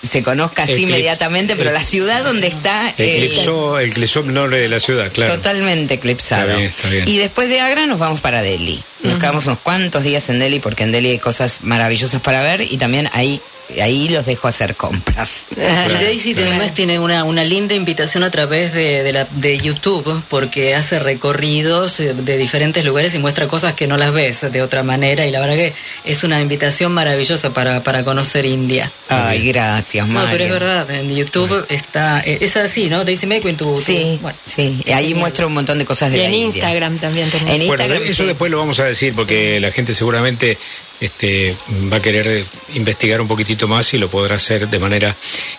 se 0.03 0.23
conozca 0.23 0.65
así 0.65 0.75
Eclip- 0.75 0.89
inmediatamente, 0.89 1.57
pero 1.57 1.71
eh, 1.71 1.73
la 1.73 1.83
ciudad 1.83 2.23
donde 2.25 2.47
está 2.49 2.93
el- 2.99 3.09
Eclipsó, 3.25 3.81
eclipsó 3.81 4.21
el 4.21 4.35
nombre 4.35 4.59
de 4.59 4.69
la 4.69 4.79
ciudad, 4.79 5.11
claro. 5.11 5.35
totalmente 5.35 5.95
eclipsado. 5.95 6.43
Está 6.47 6.57
bien, 6.59 6.69
está 6.71 6.89
bien. 6.91 7.09
Y 7.09 7.17
después 7.17 7.49
de 7.49 7.61
Agra 7.61 7.87
nos 7.87 7.99
vamos 7.99 8.21
para 8.21 8.43
Delhi. 8.43 8.83
Nos 9.03 9.19
quedamos 9.19 9.47
unos 9.47 9.59
cuantos 9.59 10.03
días 10.03 10.29
en 10.29 10.39
Delhi 10.39 10.61
porque 10.61 10.85
en 10.85 10.93
Delhi 10.93 11.11
hay 11.11 11.19
cosas 11.19 11.61
maravillosas 11.63 12.21
para 12.23 12.43
ver 12.43 12.61
y 12.63 12.77
también 12.77 13.09
ahí, 13.13 13.41
ahí 13.81 14.09
los 14.09 14.27
dejo 14.27 14.49
hacer 14.49 14.77
compras. 14.77 15.47
Y 15.57 15.61
Daisy 16.05 16.35
además 16.37 16.75
tiene 16.75 16.99
una, 16.99 17.25
una 17.25 17.45
linda 17.45 17.75
invitación 17.75 18.23
a 18.25 18.31
través 18.31 18.73
de, 18.75 19.03
de, 19.03 19.13
la, 19.13 19.27
de 19.33 19.59
YouTube 19.59 20.23
porque 20.29 20.75
hace 20.75 20.99
recorridos 20.99 22.01
eh, 22.01 22.15
de 22.15 22.37
diferentes 22.37 22.85
lugares 22.85 23.15
y 23.15 23.19
muestra 23.19 23.49
cosas 23.49 23.75
que 23.75 23.87
no 23.87 23.97
las 23.97 24.13
ves 24.13 24.51
de 24.53 24.63
otra 24.63 24.83
manera 24.83 25.27
y 25.27 25.31
la 25.31 25.41
verdad 25.41 25.55
que 25.57 25.73
es 26.05 26.25
una 26.25 26.41
invitación 26.41 26.93
maravillosa 26.93 27.53
para, 27.55 27.83
para 27.83 28.05
conocer 28.05 28.45
India. 28.45 28.91
Ay, 29.09 29.49
gracias, 29.49 30.07
No, 30.07 30.15
Mario. 30.15 30.31
pero 30.33 30.45
es 30.45 30.51
verdad, 30.51 30.91
en 30.91 31.15
YouTube 31.15 31.67
está, 31.69 32.21
eh, 32.25 32.39
es 32.41 32.57
así, 32.57 32.89
¿no? 32.89 33.05
Daisy 33.05 33.27
Meco 33.27 33.49
en 33.49 33.57
tu... 33.57 33.75
tu- 33.75 33.81
Sí, 33.83 34.19
bueno. 34.23 34.37
sí. 34.45 34.79
Y 34.85 34.93
ahí 34.93 35.15
muestro 35.15 35.47
un 35.47 35.55
montón 35.55 35.79
de 35.79 35.85
cosas 35.85 36.11
de 36.11 36.19
Y 36.19 36.21
la 36.21 36.27
en 36.27 36.35
India. 36.35 36.47
Instagram 36.47 36.99
también. 36.99 37.29
En 37.35 37.43
Bueno, 37.47 37.65
Instagram, 37.65 38.03
eso 38.03 38.15
sí. 38.23 38.25
después 38.27 38.51
lo 38.51 38.59
vamos 38.59 38.79
a 38.81 38.85
decir 38.85 39.15
porque 39.15 39.59
la 39.61 39.71
gente 39.73 39.93
seguramente 39.95 40.57
este, 41.01 41.57
va 41.93 41.97
a 41.97 42.03
querer 42.03 42.45
investigar 42.75 43.21
un 43.21 43.29
poquitito 43.29 43.69
más 43.69 43.93
y 43.95 43.99
lo 43.99 44.11
podrá 44.11 44.37
hacer 44.37 44.69
de 44.69 44.79
manera 44.79 45.15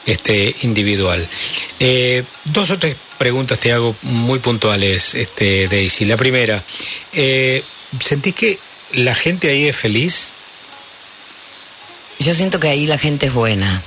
este, 0.05 0.55
individual. 0.63 1.25
Eh, 1.79 2.23
dos 2.45 2.69
o 2.71 2.79
tres 2.79 2.95
preguntas 3.17 3.59
te 3.59 3.71
hago 3.71 3.95
muy 4.03 4.39
puntuales, 4.39 5.15
este, 5.15 5.67
Daisy. 5.67 6.05
La 6.05 6.17
primera, 6.17 6.63
eh, 7.13 7.63
¿sentís 7.99 8.35
que 8.35 8.59
la 8.93 9.15
gente 9.15 9.49
ahí 9.49 9.67
es 9.67 9.75
feliz? 9.75 10.29
Yo 12.19 12.33
siento 12.33 12.59
que 12.59 12.69
ahí 12.69 12.87
la 12.87 12.97
gente 12.97 13.27
es 13.27 13.33
buena. 13.33 13.81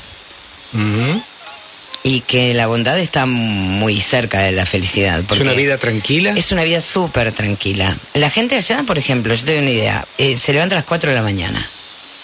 Y 2.03 2.21
que 2.21 2.55
la 2.55 2.67
bondad 2.67 2.99
está 2.99 3.27
muy 3.27 4.01
cerca 4.01 4.41
de 4.41 4.53
la 4.53 4.67
felicidad. 4.67 5.23
¿Es 5.31 5.41
una 5.41 5.53
vida 5.53 5.79
tranquila? 5.79 6.33
Es 6.37 6.53
una 6.53 6.65
vida 6.65 6.81
súper 6.81 7.33
tranquila. 7.33 7.97
La 8.15 8.31
gente 8.31 8.57
allá, 8.57 8.83
por 8.85 8.99
ejemplo, 8.99 9.35
yo 9.35 9.45
te 9.45 9.53
doy 9.53 9.63
una 9.63 9.71
idea, 9.71 10.09
eh, 10.17 10.37
se 10.37 10.53
levanta 10.53 10.75
a 10.77 10.79
las 10.79 10.87
4 10.87 11.11
de 11.11 11.17
la 11.17 11.23
mañana, 11.23 11.71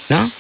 ¿no? 0.09 0.31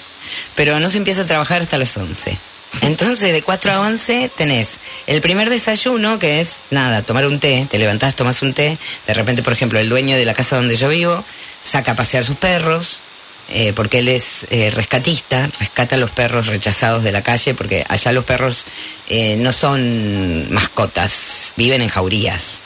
Pero 0.54 0.78
no 0.80 0.88
se 0.88 0.98
empieza 0.98 1.22
a 1.22 1.26
trabajar 1.26 1.62
hasta 1.62 1.76
las 1.76 1.96
11. 1.96 2.36
Entonces, 2.80 3.32
de 3.32 3.42
4 3.42 3.72
a 3.72 3.80
11 3.80 4.30
tenés 4.34 4.70
el 5.06 5.20
primer 5.20 5.48
desayuno, 5.48 6.18
que 6.18 6.40
es, 6.40 6.58
nada, 6.70 7.02
tomar 7.02 7.26
un 7.26 7.38
té, 7.38 7.66
te 7.70 7.78
levantás, 7.78 8.16
tomas 8.16 8.42
un 8.42 8.52
té, 8.52 8.76
de 9.06 9.14
repente, 9.14 9.42
por 9.42 9.52
ejemplo, 9.52 9.78
el 9.78 9.88
dueño 9.88 10.16
de 10.16 10.24
la 10.24 10.34
casa 10.34 10.56
donde 10.56 10.76
yo 10.76 10.88
vivo 10.88 11.24
saca 11.62 11.92
a 11.92 11.94
pasear 11.94 12.24
sus 12.24 12.36
perros, 12.36 13.00
eh, 13.48 13.72
porque 13.74 13.98
él 13.98 14.09
es 14.09 14.46
eh, 14.50 14.70
rescatista, 14.70 15.50
rescata 15.59 15.96
a 15.96 15.98
los 15.98 16.11
perros 16.11 16.46
rechazados 16.46 17.02
de 17.02 17.12
la 17.12 17.22
calle, 17.22 17.54
porque 17.54 17.85
allá 17.88 18.12
los 18.12 18.24
perros 18.24 18.64
eh, 19.09 19.37
no 19.37 19.52
son 19.52 20.52
mascotas, 20.52 21.52
viven 21.57 21.83
en 21.83 21.88
jaurías 21.88 22.61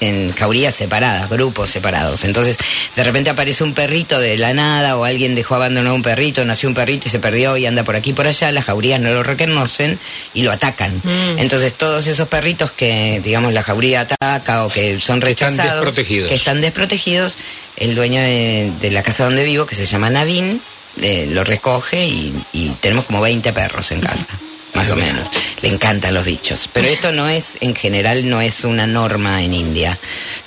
en 0.00 0.32
jaurías 0.32 0.74
separadas, 0.74 1.28
grupos 1.28 1.70
separados. 1.70 2.24
Entonces, 2.24 2.56
de 2.96 3.04
repente 3.04 3.30
aparece 3.30 3.64
un 3.64 3.74
perrito 3.74 4.18
de 4.20 4.38
la 4.38 4.54
nada 4.54 4.96
o 4.96 5.04
alguien 5.04 5.34
dejó 5.34 5.56
abandonado 5.56 5.94
un 5.94 6.02
perrito, 6.02 6.44
nació 6.44 6.68
un 6.68 6.74
perrito 6.74 7.08
y 7.08 7.10
se 7.10 7.18
perdió 7.18 7.56
y 7.56 7.66
anda 7.66 7.84
por 7.84 7.96
aquí 7.96 8.10
y 8.10 8.12
por 8.12 8.26
allá, 8.26 8.52
las 8.52 8.64
jaurías 8.64 9.00
no 9.00 9.10
lo 9.12 9.22
reconocen 9.22 9.98
y 10.34 10.42
lo 10.42 10.52
atacan. 10.52 10.94
Mm. 11.02 11.38
Entonces, 11.38 11.72
todos 11.74 12.06
esos 12.06 12.28
perritos 12.28 12.72
que, 12.72 13.20
digamos, 13.24 13.52
la 13.52 13.62
jauría 13.62 14.02
ataca 14.02 14.64
o 14.64 14.68
que 14.68 14.98
son 15.00 15.18
Están 15.18 15.20
rechazados, 15.20 15.72
desprotegidos. 15.72 16.28
que 16.28 16.34
están 16.34 16.60
desprotegidos, 16.60 17.36
el 17.76 17.94
dueño 17.94 18.20
de, 18.20 18.72
de 18.80 18.90
la 18.90 19.02
casa 19.02 19.24
donde 19.24 19.44
vivo, 19.44 19.66
que 19.66 19.74
se 19.74 19.86
llama 19.86 20.10
Navin, 20.10 20.60
eh, 21.00 21.28
lo 21.30 21.44
recoge 21.44 22.04
y, 22.06 22.34
y 22.52 22.68
tenemos 22.80 23.04
como 23.04 23.20
20 23.20 23.52
perros 23.52 23.90
en 23.92 24.00
casa. 24.00 24.26
Más 24.80 24.90
o 24.92 24.96
menos. 24.96 25.28
Le 25.60 25.68
encantan 25.68 26.14
los 26.14 26.24
bichos. 26.24 26.68
Pero 26.72 26.88
esto 26.88 27.12
no 27.12 27.28
es, 27.28 27.58
en 27.60 27.74
general, 27.76 28.28
no 28.30 28.40
es 28.40 28.64
una 28.64 28.86
norma 28.86 29.42
en 29.42 29.52
India. 29.52 29.98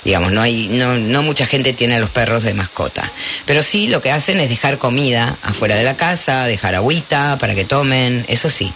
Digamos, 0.04 0.32
no 0.32 0.42
hay, 0.42 0.66
no, 0.72 0.94
no 0.94 1.22
mucha 1.22 1.46
gente 1.46 1.72
tiene 1.72 1.94
a 1.94 1.98
los 2.00 2.10
perros 2.10 2.42
de 2.42 2.52
mascota. 2.52 3.08
Pero 3.46 3.62
sí 3.62 3.86
lo 3.86 4.02
que 4.02 4.10
hacen 4.10 4.40
es 4.40 4.48
dejar 4.48 4.78
comida 4.78 5.36
afuera 5.42 5.76
de 5.76 5.84
la 5.84 5.96
casa, 5.96 6.46
dejar 6.46 6.74
agüita 6.74 7.38
para 7.38 7.54
que 7.54 7.64
tomen, 7.64 8.24
eso 8.28 8.50
sí. 8.50 8.72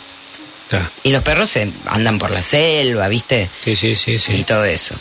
Ah, 0.70 0.88
Y 1.02 1.10
los 1.10 1.22
perros 1.24 1.50
se 1.50 1.68
andan 1.86 2.18
por 2.18 2.30
la 2.30 2.42
selva, 2.42 3.08
¿viste? 3.08 3.50
sí, 3.64 3.74
sí, 3.74 3.96
sí, 3.96 4.12
Y 4.12 4.18
sí. 4.18 4.44
todo 4.44 4.64
eso. 4.64 4.94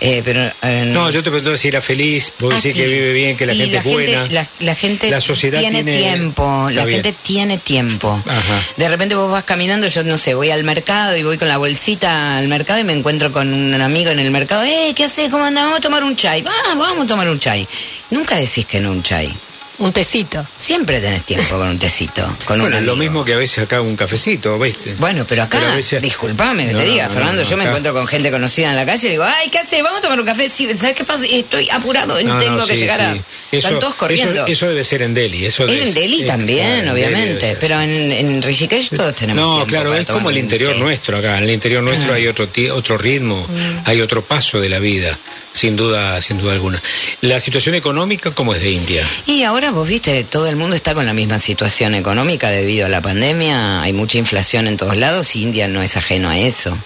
Eh, 0.00 0.20
pero, 0.24 0.42
eh, 0.62 0.84
No, 0.92 1.10
yo 1.10 1.22
te 1.22 1.30
pregunto 1.30 1.56
si 1.56 1.68
era 1.68 1.80
feliz, 1.82 2.32
vos 2.38 2.52
Ah, 2.52 2.56
decís 2.56 2.74
sí. 2.74 2.80
que 2.80 2.86
vive 2.86 3.12
bien, 3.12 3.36
que 3.36 3.46
la 3.46 3.54
gente 3.54 3.76
es 3.78 3.84
buena. 3.84 4.26
la, 4.30 4.46
la 4.60 4.74
gente 4.74 5.10
La 5.10 5.20
sociedad 5.20 5.58
tiene, 5.60 5.82
tiene- 5.82 5.98
tiempo, 5.98 6.68
la 6.70 6.84
bien. 6.84 7.02
gente 7.02 7.18
tiene 7.22 7.58
tiempo. 7.58 8.10
Ajá. 8.26 8.60
De 8.76 8.88
repente 8.88 9.14
vos 9.14 9.30
vas 9.30 9.44
caminando, 9.44 9.86
yo 9.88 10.04
no 10.04 10.18
sé, 10.18 10.34
voy 10.34 10.50
al 10.50 10.64
mercado 10.64 11.16
y 11.16 11.22
voy 11.22 11.38
con 11.38 11.48
la 11.48 11.56
bolsita 11.58 12.38
al 12.38 12.48
mercado 12.48 12.78
y 12.80 12.84
me 12.84 12.92
encuentro 12.92 13.32
con 13.32 13.52
un 13.52 13.80
amigo 13.80 14.10
en 14.10 14.18
el 14.18 14.30
mercado. 14.30 14.62
¡Eh, 14.64 14.92
qué 14.94 15.04
haces! 15.04 15.30
¿Cómo 15.30 15.44
andamos? 15.44 15.66
Vamos 15.66 15.78
a 15.78 15.82
tomar 15.82 16.04
un 16.04 16.14
chai. 16.16 16.42
Va, 16.42 16.52
vamos 16.76 17.04
a 17.04 17.06
tomar 17.08 17.28
un 17.28 17.40
chai. 17.40 17.66
Nunca 18.10 18.36
decís 18.36 18.66
que 18.66 18.80
no 18.80 18.92
un 18.92 19.02
chai. 19.02 19.34
Un 19.78 19.92
tecito. 19.92 20.44
Siempre 20.56 21.00
tenés 21.00 21.22
tiempo 21.24 21.56
con 21.58 21.68
un 21.68 21.78
tecito, 21.78 22.22
con 22.46 22.58
Bueno, 22.60 22.78
un 22.78 22.86
lo 22.86 22.96
mismo 22.96 23.24
que 23.26 23.34
a 23.34 23.36
veces 23.36 23.58
acá 23.64 23.82
un 23.82 23.94
cafecito, 23.94 24.58
¿viste? 24.58 24.94
Bueno, 24.98 25.26
pero 25.28 25.42
acá, 25.42 25.58
Pero 25.60 25.76
veces- 25.76 26.00
disculpame 26.00 26.66
que 26.66 26.72
No, 26.72 26.78
te 26.78 26.86
diga, 26.86 27.08
no, 27.08 27.12
Fernando, 27.12 27.42
no, 27.42 27.48
yo 27.50 27.56
me 27.58 27.62
acá- 27.64 27.70
encuentro 27.72 27.92
con 27.92 28.06
gente 28.06 28.30
conocida 28.30 28.70
en 28.70 28.76
la 28.76 28.86
calle 28.86 29.08
y 29.08 29.10
digo, 29.10 29.24
ay, 29.24 29.50
¿qué 29.50 29.58
haces? 29.58 29.82
Vamos 29.82 29.98
a 29.98 30.02
tomar 30.02 30.18
un 30.18 30.24
café. 30.24 30.48
Sí, 30.48 30.66
¿Sabes 30.78 30.96
qué 30.96 31.04
pasa? 31.04 31.26
Estoy 31.26 31.68
apurado, 31.70 32.20
No, 32.22 32.34
no, 32.34 32.40
tengo 32.40 32.66
que 32.66 32.74
sí, 32.74 32.80
llegar 32.80 33.00
a... 33.02 33.12
sí. 33.14 33.20
Están 33.52 33.78
todos 33.78 33.94
corriendo. 33.96 34.32
Eso, 34.44 34.46
eso 34.46 34.68
debe 34.68 34.82
ser 34.82 35.02
en 35.02 35.12
Delhi. 35.12 35.44
Eso 35.44 35.66
debe 35.66 35.82
en 35.88 35.92
Delhi 35.94 36.24
también, 36.24 36.58
claro, 36.82 36.88
en 36.90 36.94
Delhi 36.94 37.00
debe 37.04 37.12
obviamente, 37.12 37.56
pero 37.60 37.80
en, 37.80 38.12
en 38.12 38.42
Rishikesh 38.42 38.90
todos 38.96 39.14
tenemos 39.14 39.42
No, 39.44 39.50
tiempo 39.56 39.66
claro, 39.70 39.90
para 39.90 40.00
es 40.00 40.06
tomar 40.06 40.20
como 40.22 40.30
el 40.30 40.38
interior 40.38 40.72
té. 40.72 40.78
nuestro 40.78 41.18
acá. 41.18 41.36
En 41.36 41.44
el 41.44 41.50
interior 41.50 41.82
nuestro 41.82 42.12
Ah. 42.12 42.16
hay 42.16 42.26
otro 42.28 42.48
otro 42.72 42.96
ritmo, 42.98 43.46
hay 43.84 44.00
otro 44.00 44.22
paso 44.24 44.58
de 44.60 44.68
la 44.70 44.78
vida, 44.78 45.16
sin 45.52 45.76
duda, 45.76 46.20
sin 46.22 46.38
duda 46.38 46.54
alguna. 46.54 46.82
La 47.20 47.38
situación 47.40 47.74
económica, 47.74 48.30
¿cómo 48.30 48.54
es 48.54 48.60
de 48.62 48.70
India? 48.70 49.06
Y 49.26 49.42
ahora 49.42 49.65
vos 49.72 49.88
viste, 49.88 50.24
todo 50.24 50.48
el 50.48 50.56
mundo 50.56 50.76
está 50.76 50.94
con 50.94 51.06
la 51.06 51.12
misma 51.14 51.38
situación 51.38 51.94
económica 51.94 52.50
debido 52.50 52.86
a 52.86 52.88
la 52.88 53.00
pandemia, 53.00 53.82
hay 53.82 53.92
mucha 53.92 54.18
inflación 54.18 54.66
en 54.68 54.76
todos 54.76 54.96
lados 54.96 55.34
y 55.36 55.42
India 55.42 55.68
no 55.68 55.82
es 55.82 55.96
ajeno 55.96 56.28
a 56.28 56.38
eso. 56.38 56.76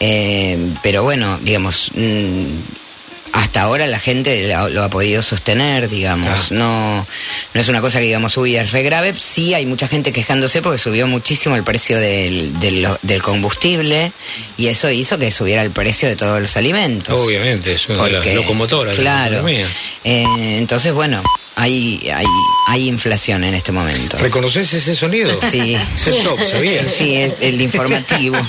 Eh, 0.00 0.58
pero 0.82 1.02
bueno, 1.02 1.38
digamos, 1.42 1.90
mm, 1.94 2.44
hasta 3.32 3.62
ahora 3.62 3.86
la 3.86 3.98
gente 3.98 4.54
lo, 4.70 4.82
ha 4.82 4.90
podido 4.90 5.20
sostener, 5.20 5.88
digamos, 5.88 6.28
Ah. 6.28 6.46
no, 6.50 7.06
no 7.54 7.60
es 7.60 7.68
una 7.68 7.80
cosa 7.80 7.98
que 7.98 8.06
digamos, 8.06 8.36
uy, 8.36 8.56
es 8.56 8.70
re 8.70 8.82
grave, 8.82 9.12
sí 9.18 9.54
hay 9.54 9.66
mucha 9.66 9.88
gente 9.88 10.12
quejándose 10.12 10.62
porque 10.62 10.78
subió 10.78 11.06
muchísimo 11.06 11.56
el 11.56 11.64
precio 11.64 11.98
del, 11.98 12.58
del, 12.60 12.86
del 13.02 13.22
combustible 13.22 14.12
y 14.56 14.68
eso 14.68 14.88
hizo 14.90 15.18
que 15.18 15.30
subiera 15.30 15.62
el 15.62 15.72
precio 15.72 16.08
de 16.08 16.16
todos 16.16 16.40
los 16.40 16.56
alimentos. 16.56 17.20
Obviamente, 17.20 17.72
eso 17.72 17.92
es 17.92 17.98
Porque, 17.98 18.34
la 18.34 18.92
claro, 18.92 19.48
eh, 19.48 20.24
entonces, 20.58 20.92
bueno, 20.92 21.22
hay, 21.56 22.10
hay, 22.12 22.26
hay 22.68 22.88
inflación 22.88 23.44
en 23.44 23.54
este 23.54 23.72
momento. 23.72 24.18
¿Reconoces 24.18 24.72
ese 24.72 24.94
sonido? 24.94 25.38
Sí. 25.50 25.76
Es 25.94 26.06
el 26.06 26.22
top, 26.22 26.38
¿sabías? 26.44 26.90
Sí, 26.92 27.30
el 27.40 27.60
informativo. 27.60 28.36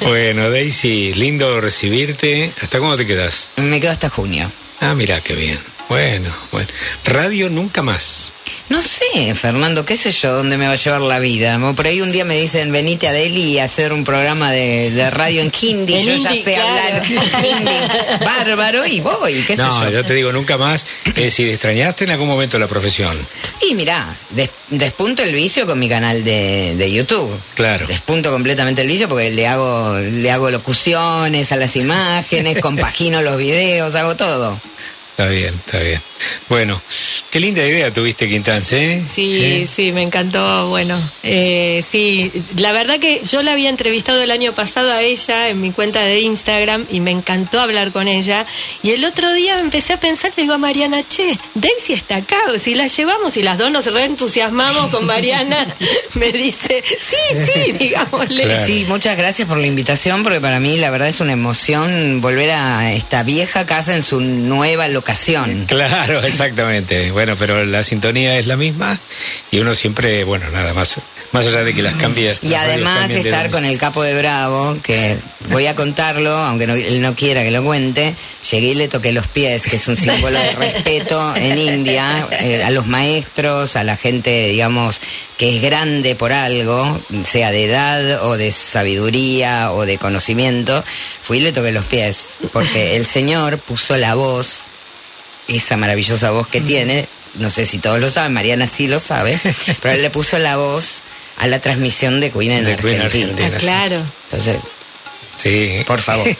Bueno, 0.00 0.50
Daisy, 0.50 1.12
lindo 1.14 1.60
recibirte. 1.60 2.50
¿Hasta 2.60 2.78
cuándo 2.78 2.96
te 2.96 3.06
quedas? 3.06 3.50
Me 3.56 3.80
quedo 3.80 3.92
hasta 3.92 4.08
junio. 4.08 4.50
Ah, 4.80 4.94
mira, 4.94 5.20
qué 5.20 5.34
bien. 5.34 5.58
Bueno, 5.92 6.34
bueno. 6.50 6.68
Radio 7.04 7.50
nunca 7.50 7.82
más. 7.82 8.32
No 8.68 8.80
sé, 8.80 9.34
Fernando, 9.34 9.84
qué 9.84 9.96
sé 9.98 10.12
yo, 10.12 10.32
dónde 10.32 10.56
me 10.56 10.66
va 10.66 10.72
a 10.72 10.76
llevar 10.76 11.02
la 11.02 11.18
vida. 11.18 11.58
Por 11.76 11.86
ahí 11.86 12.00
un 12.00 12.10
día 12.10 12.24
me 12.24 12.36
dicen, 12.40 12.72
venite 12.72 13.06
a 13.06 13.12
Delhi 13.12 13.42
y 13.54 13.58
hacer 13.58 13.92
un 13.92 14.02
programa 14.02 14.50
de, 14.50 14.90
de 14.90 15.10
radio 15.10 15.42
en 15.42 15.52
hindi. 15.60 15.94
En 15.94 16.06
yo 16.06 16.16
ya 16.16 16.30
sé 16.30 16.54
claro. 16.54 16.68
hablar 16.68 17.02
hindi 17.44 18.24
bárbaro 18.24 18.86
y 18.86 19.00
voy, 19.00 19.34
qué 19.46 19.56
sé 19.56 19.62
No, 19.62 19.84
yo. 19.84 19.90
yo 19.90 20.04
te 20.04 20.14
digo 20.14 20.32
nunca 20.32 20.56
más. 20.56 20.86
Es 21.08 21.14
decir, 21.14 21.48
¿extrañaste 21.48 22.04
en 22.04 22.12
algún 22.12 22.28
momento 22.28 22.58
la 22.58 22.66
profesión? 22.66 23.14
Y 23.68 23.74
mirá, 23.74 24.06
des- 24.30 24.50
despunto 24.70 25.22
el 25.22 25.34
vicio 25.34 25.66
con 25.66 25.78
mi 25.78 25.88
canal 25.88 26.24
de, 26.24 26.74
de 26.76 26.92
YouTube. 26.92 27.30
Claro. 27.54 27.86
Despunto 27.86 28.30
completamente 28.30 28.80
el 28.82 28.88
vicio 28.88 29.06
porque 29.08 29.30
le 29.32 29.46
hago, 29.46 29.98
le 29.98 30.30
hago 30.30 30.50
locuciones 30.50 31.52
a 31.52 31.56
las 31.56 31.76
imágenes, 31.76 32.58
compagino 32.62 33.20
los 33.20 33.36
videos, 33.36 33.94
hago 33.96 34.16
todo. 34.16 34.58
Está 35.12 35.28
bien, 35.28 35.52
está 35.54 35.78
bien. 35.78 36.00
Bueno, 36.48 36.80
qué 37.30 37.38
linda 37.38 37.62
idea 37.66 37.92
tuviste, 37.92 38.26
Quintanche. 38.26 38.94
¿eh? 38.94 39.04
Sí, 39.06 39.44
¿Eh? 39.44 39.66
sí, 39.66 39.92
me 39.92 40.00
encantó. 40.00 40.70
Bueno, 40.70 40.98
eh, 41.22 41.84
sí, 41.86 42.32
la 42.56 42.72
verdad 42.72 42.98
que 42.98 43.20
yo 43.22 43.42
la 43.42 43.52
había 43.52 43.68
entrevistado 43.68 44.22
el 44.22 44.30
año 44.30 44.54
pasado 44.54 44.90
a 44.90 45.02
ella 45.02 45.50
en 45.50 45.60
mi 45.60 45.70
cuenta 45.70 46.00
de 46.00 46.20
Instagram 46.20 46.86
y 46.90 47.00
me 47.00 47.10
encantó 47.10 47.60
hablar 47.60 47.92
con 47.92 48.08
ella. 48.08 48.46
Y 48.82 48.92
el 48.92 49.04
otro 49.04 49.30
día 49.34 49.58
empecé 49.60 49.92
a 49.92 50.00
pensar, 50.00 50.32
le 50.34 50.44
digo 50.44 50.54
a 50.54 50.58
Mariana, 50.58 51.02
che, 51.06 51.36
Daisy 51.56 51.92
está 51.92 52.16
acá, 52.16 52.38
si 52.56 52.74
la 52.74 52.86
llevamos 52.86 53.36
y 53.36 53.42
las 53.42 53.58
dos 53.58 53.70
nos 53.70 53.92
reentusiasmamos 53.92 54.90
con 54.90 55.04
Mariana, 55.04 55.66
me 56.14 56.32
dice, 56.32 56.82
sí, 56.86 57.16
sí, 57.52 57.72
digámosle. 57.78 58.44
Claro. 58.44 58.66
Sí, 58.66 58.86
muchas 58.88 59.18
gracias 59.18 59.46
por 59.46 59.58
la 59.58 59.66
invitación 59.66 60.22
porque 60.22 60.40
para 60.40 60.58
mí 60.58 60.78
la 60.78 60.88
verdad 60.88 61.08
es 61.08 61.20
una 61.20 61.32
emoción 61.32 62.22
volver 62.22 62.50
a 62.52 62.92
esta 62.94 63.22
vieja 63.24 63.66
casa 63.66 63.94
en 63.94 64.02
su 64.02 64.20
nueva 64.20 64.88
locación. 65.02 65.64
Claro, 65.66 66.20
exactamente. 66.24 67.10
Bueno, 67.10 67.34
pero 67.38 67.64
la 67.64 67.82
sintonía 67.82 68.38
es 68.38 68.46
la 68.46 68.56
misma 68.56 68.96
y 69.50 69.58
uno 69.58 69.74
siempre, 69.74 70.22
bueno, 70.24 70.48
nada 70.50 70.72
más, 70.74 70.96
más 71.32 71.44
allá 71.46 71.64
de 71.64 71.74
que 71.74 71.82
las 71.82 71.94
cambie. 71.94 72.36
Y 72.42 72.48
las 72.48 72.62
además 72.62 73.10
estar 73.10 73.50
con 73.50 73.64
el 73.64 73.78
capo 73.78 74.02
de 74.02 74.16
Bravo, 74.16 74.76
que 74.82 75.16
voy 75.50 75.66
a 75.66 75.74
contarlo, 75.74 76.30
aunque 76.32 76.66
no- 76.66 76.74
él 76.74 77.02
no 77.02 77.14
quiera 77.16 77.42
que 77.42 77.50
lo 77.50 77.62
cuente, 77.64 78.14
llegué 78.50 78.68
y 78.68 78.74
le 78.74 78.88
toqué 78.88 79.12
los 79.12 79.26
pies, 79.26 79.64
que 79.64 79.76
es 79.76 79.88
un 79.88 79.96
símbolo 79.96 80.38
de 80.38 80.52
respeto 80.52 81.34
en 81.36 81.58
India, 81.58 82.26
eh, 82.40 82.62
a 82.62 82.70
los 82.70 82.86
maestros, 82.86 83.74
a 83.76 83.82
la 83.84 83.96
gente, 83.96 84.48
digamos, 84.48 85.00
que 85.36 85.56
es 85.56 85.62
grande 85.62 86.14
por 86.14 86.32
algo, 86.32 87.00
sea 87.24 87.50
de 87.50 87.64
edad 87.64 88.24
o 88.24 88.36
de 88.36 88.52
sabiduría 88.52 89.72
o 89.72 89.84
de 89.84 89.98
conocimiento, 89.98 90.84
fui 91.22 91.38
y 91.38 91.40
le 91.40 91.52
toqué 91.52 91.72
los 91.72 91.84
pies, 91.86 92.36
porque 92.52 92.96
el 92.96 93.04
señor 93.06 93.58
puso 93.58 93.96
la 93.96 94.14
voz, 94.14 94.64
esa 95.48 95.76
maravillosa 95.76 96.30
voz 96.30 96.48
que 96.48 96.60
tiene, 96.60 97.06
no 97.34 97.50
sé 97.50 97.66
si 97.66 97.78
todos 97.78 98.00
lo 98.00 98.10
saben, 98.10 98.32
Mariana 98.32 98.66
sí 98.66 98.88
lo 98.88 98.98
sabe, 99.00 99.38
pero 99.82 99.94
él 99.94 100.02
le 100.02 100.10
puso 100.10 100.38
la 100.38 100.56
voz 100.56 101.02
a 101.38 101.46
la 101.46 101.60
transmisión 101.60 102.20
de 102.20 102.30
Queen 102.30 102.52
en 102.52 102.64
De 102.64 102.76
Queen 102.76 103.00
Argentina. 103.00 103.50
Ah, 103.54 103.58
claro. 103.58 104.02
Entonces, 104.24 104.62
Sí. 105.38 105.82
por 105.86 106.00
favor. 106.00 106.28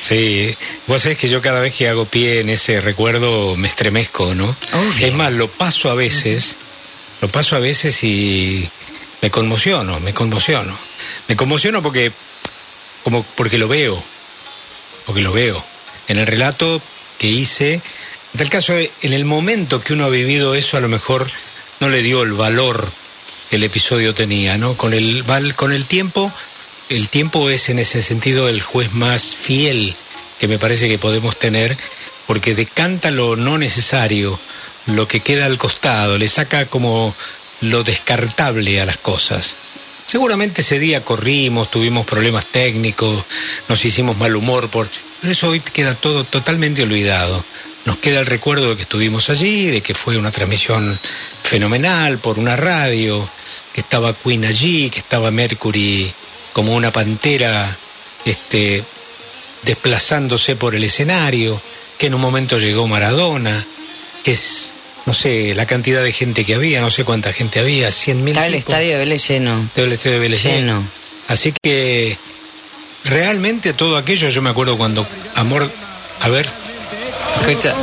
Sí, 0.00 0.54
vos 0.86 1.02
sabés 1.02 1.18
que 1.18 1.28
yo 1.28 1.40
cada 1.40 1.60
vez 1.60 1.74
que 1.74 1.88
hago 1.88 2.04
pie 2.04 2.40
en 2.40 2.50
ese 2.50 2.80
recuerdo 2.80 3.56
me 3.56 3.68
estremezco, 3.68 4.34
¿no? 4.34 4.44
Obvio. 4.72 5.06
Es 5.06 5.14
más, 5.14 5.32
lo 5.32 5.48
paso 5.48 5.90
a 5.90 5.94
veces, 5.94 6.56
lo 7.20 7.28
paso 7.28 7.56
a 7.56 7.58
veces 7.58 8.02
y 8.04 8.68
me 9.22 9.30
conmociono, 9.30 10.00
me 10.00 10.12
conmociono. 10.12 10.76
Me 11.28 11.36
conmociono 11.36 11.82
porque, 11.82 12.12
como 13.02 13.22
porque 13.34 13.56
lo 13.58 13.68
veo, 13.68 14.02
porque 15.06 15.22
lo 15.22 15.32
veo. 15.32 15.62
En 16.08 16.18
el 16.18 16.26
relato 16.26 16.80
que 17.18 17.28
hice, 17.28 17.74
en 17.74 18.38
tal 18.38 18.50
caso, 18.50 18.74
en 18.74 19.12
el 19.12 19.24
momento 19.24 19.80
que 19.80 19.92
uno 19.92 20.04
ha 20.04 20.10
vivido 20.10 20.54
eso, 20.54 20.76
a 20.76 20.80
lo 20.80 20.88
mejor 20.88 21.30
no 21.80 21.88
le 21.88 22.02
dio 22.02 22.22
el 22.22 22.32
valor 22.32 22.86
que 23.50 23.56
el 23.56 23.62
episodio 23.62 24.14
tenía, 24.14 24.58
¿no? 24.58 24.76
Con 24.76 24.92
el, 24.92 25.24
con 25.56 25.72
el 25.72 25.86
tiempo, 25.86 26.32
el 26.88 27.08
tiempo 27.08 27.50
es 27.50 27.68
en 27.68 27.78
ese 27.78 28.02
sentido 28.02 28.48
el 28.48 28.60
juez 28.60 28.92
más 28.92 29.34
fiel 29.36 29.94
que 30.38 30.48
me 30.48 30.58
parece 30.58 30.88
que 30.88 30.98
podemos 30.98 31.38
tener, 31.38 31.76
porque 32.26 32.54
decanta 32.54 33.10
lo 33.10 33.36
no 33.36 33.58
necesario, 33.58 34.38
lo 34.86 35.08
que 35.08 35.20
queda 35.20 35.46
al 35.46 35.58
costado, 35.58 36.18
le 36.18 36.28
saca 36.28 36.66
como 36.66 37.14
lo 37.60 37.84
descartable 37.84 38.80
a 38.80 38.86
las 38.86 38.98
cosas. 38.98 39.56
Seguramente 40.06 40.60
ese 40.60 40.78
día 40.78 41.04
corrimos, 41.04 41.70
tuvimos 41.70 42.06
problemas 42.06 42.46
técnicos, 42.46 43.24
nos 43.68 43.84
hicimos 43.84 44.16
mal 44.16 44.36
humor, 44.36 44.68
por... 44.68 44.88
pero 45.20 45.32
eso 45.32 45.48
hoy 45.48 45.60
queda 45.60 45.94
todo 45.94 46.24
totalmente 46.24 46.82
olvidado. 46.82 47.42
Nos 47.86 47.98
queda 47.98 48.20
el 48.20 48.26
recuerdo 48.26 48.70
de 48.70 48.76
que 48.76 48.82
estuvimos 48.82 49.30
allí, 49.30 49.66
de 49.66 49.80
que 49.80 49.94
fue 49.94 50.16
una 50.16 50.30
transmisión 50.30 50.98
fenomenal 51.42 52.18
por 52.18 52.38
una 52.38 52.56
radio, 52.56 53.28
que 53.72 53.80
estaba 53.80 54.14
Queen 54.14 54.44
allí, 54.44 54.88
que 54.88 55.00
estaba 55.00 55.30
Mercury 55.30 56.12
como 56.52 56.74
una 56.74 56.92
pantera 56.92 57.76
este, 58.24 58.82
desplazándose 59.62 60.54
por 60.56 60.74
el 60.74 60.84
escenario, 60.84 61.60
que 61.98 62.06
en 62.06 62.14
un 62.14 62.20
momento 62.20 62.58
llegó 62.58 62.86
Maradona, 62.86 63.66
que 64.22 64.32
es, 64.32 64.72
no 65.06 65.12
sé, 65.12 65.54
la 65.54 65.66
cantidad 65.66 66.02
de 66.02 66.12
gente 66.12 66.44
que 66.44 66.54
había, 66.54 66.80
no 66.80 66.90
sé 66.90 67.04
cuánta 67.04 67.32
gente 67.32 67.60
había, 67.60 67.90
100 67.90 68.24
mil. 68.24 68.28
Estaba 68.32 68.46
el 68.46 68.54
estadio 68.54 68.92
de 68.92 68.98
Vélez 68.98 69.28
lleno. 69.28 69.60
Estaba 69.62 69.86
el 69.86 69.92
estadio 69.92 70.14
de 70.14 70.20
Vélez 70.20 70.42
Lleno. 70.42 70.58
lleno. 70.58 70.88
Así 71.28 71.52
que 71.62 72.16
realmente 73.04 73.72
todo 73.72 73.96
aquello, 73.96 74.28
yo 74.28 74.42
me 74.42 74.50
acuerdo 74.50 74.76
cuando 74.76 75.06
Amor, 75.34 75.70
a 76.20 76.28
ver, 76.28 76.48
Escucha. 77.40 77.74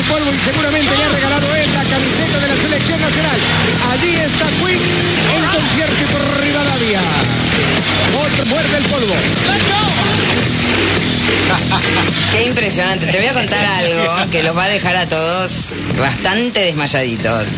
El 0.00 0.06
polvo 0.06 0.32
y 0.32 0.38
seguramente 0.44 0.96
le 0.96 1.04
ha 1.04 1.08
regalado 1.08 1.54
él 1.56 1.72
la 1.74 1.84
camiseta 1.84 2.38
de 2.40 2.48
la 2.48 2.56
selección 2.56 3.00
nacional. 3.00 3.38
Allí 3.92 4.14
está 4.16 4.46
Queen 4.60 4.80
en 5.36 5.42
concierto 5.44 6.04
por 6.12 6.22
Rivadavia. 6.42 7.00
Otro 8.16 8.46
muerde 8.46 8.76
el 8.78 8.84
polvo. 8.84 9.14
Qué 12.32 12.44
impresionante. 12.46 13.06
Te 13.06 13.18
voy 13.18 13.26
a 13.26 13.34
contar 13.34 13.64
algo 13.64 14.30
que 14.30 14.42
los 14.42 14.56
va 14.56 14.64
a 14.64 14.68
dejar 14.68 14.96
a 14.96 15.06
todos 15.06 15.68
bastante 15.98 16.60
desmayaditos. 16.60 17.48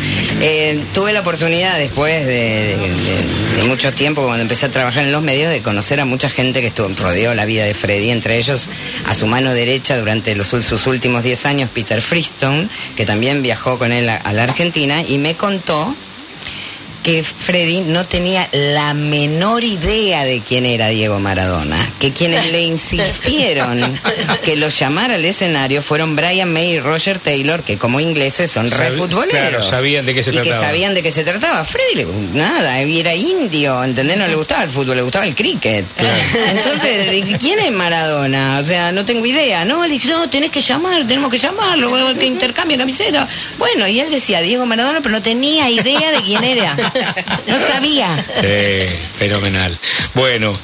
Eh, 0.45 0.83
tuve 0.93 1.13
la 1.13 1.21
oportunidad 1.21 1.77
después 1.77 2.25
de, 2.27 2.75
mucho 3.65 3.93
tiempo, 3.93 4.23
cuando 4.23 4.41
empecé 4.41 4.65
a 4.65 4.71
trabajar 4.71 5.05
en 5.05 5.13
los 5.13 5.23
medios, 5.23 5.49
de 5.49 5.61
conocer 5.61 6.01
a 6.01 6.05
mucha 6.05 6.29
gente 6.29 6.59
que 6.59 6.67
estuvo, 6.67 6.89
rodeó 6.89 7.33
la 7.33 7.45
vida 7.45 7.63
de 7.63 7.73
Freddy, 7.73 8.09
entre 8.09 8.37
ellos 8.37 8.69
a 9.05 9.15
su 9.15 9.25
mano 9.25 9.53
derecha 9.53 9.97
durante 9.97 10.35
los, 10.35 10.47
sus 10.47 10.85
últimos 10.85 11.23
10 11.23 11.45
años, 11.45 11.69
Peter 11.73 12.01
Freestone, 12.01 12.67
que 12.97 13.05
también 13.05 13.41
viajó 13.41 13.79
con 13.79 13.93
él 13.93 14.09
a 14.09 14.33
la 14.33 14.43
Argentina 14.43 15.01
y 15.01 15.17
me 15.17 15.35
contó 15.35 15.95
que 17.03 17.21
Freddy 17.23 17.81
no 17.81 18.05
tenía 18.05 18.47
la 18.51 18.93
menor 18.93 19.63
idea 19.63 20.23
de 20.23 20.41
quién 20.41 20.65
era 20.65 20.87
Diego 20.87 21.19
Maradona, 21.19 21.77
que 21.99 22.11
quienes 22.11 22.51
le 22.51 22.61
insistieron 22.67 23.79
que 24.43 24.55
lo 24.55 24.69
llamara 24.69 25.15
al 25.15 25.25
escenario 25.25 25.81
fueron 25.81 26.15
Brian 26.15 26.51
May 26.51 26.73
y 26.75 26.79
Roger 26.79 27.19
Taylor, 27.19 27.61
que 27.63 27.77
como 27.77 27.99
ingleses 27.99 28.49
son 28.51 28.69
re 28.71 28.77
Sabi- 28.89 28.97
futboleros. 28.97 29.29
claro, 29.31 29.61
sabían 29.63 30.05
de 30.05 30.13
qué 30.13 30.23
se 30.23 30.31
y 30.31 30.33
trataba. 30.35 30.55
que 30.61 30.65
sabían 30.65 30.93
de 30.93 31.03
qué 31.03 31.11
se 31.11 31.23
trataba. 31.23 31.63
Freddy, 31.63 31.95
le- 31.95 32.05
nada, 32.33 32.79
era 32.79 33.13
indio, 33.13 33.83
¿entendés? 33.83 34.17
No 34.17 34.27
le 34.27 34.35
gustaba 34.35 34.63
el 34.63 34.69
fútbol, 34.69 34.95
le 34.95 35.01
gustaba 35.01 35.25
el 35.25 35.35
cricket. 35.35 35.85
Entonces, 36.49 37.37
¿quién 37.39 37.59
es 37.59 37.71
Maradona? 37.71 38.59
O 38.59 38.63
sea, 38.63 38.91
no 38.91 39.05
tengo 39.05 39.25
idea. 39.25 39.65
No, 39.65 39.83
le 39.83 39.89
dije, 39.93 40.07
no, 40.09 40.29
tenés 40.29 40.51
que 40.51 40.61
llamar, 40.61 41.05
tenemos 41.07 41.29
que 41.29 41.37
llamarlo, 41.37 41.91
que 42.17 42.25
intercambie 42.25 42.77
camiseta. 42.77 43.27
Bueno, 43.57 43.87
y 43.87 43.99
él 43.99 44.09
decía 44.09 44.41
Diego 44.41 44.65
Maradona, 44.65 45.01
pero 45.01 45.11
no 45.13 45.21
tenía 45.21 45.69
idea 45.69 46.11
de 46.11 46.21
quién 46.21 46.43
era. 46.43 46.75
No 47.47 47.59
sabía. 47.59 48.25
Eh, 48.41 48.89
fenomenal. 49.17 49.77
Bueno, 50.13 50.57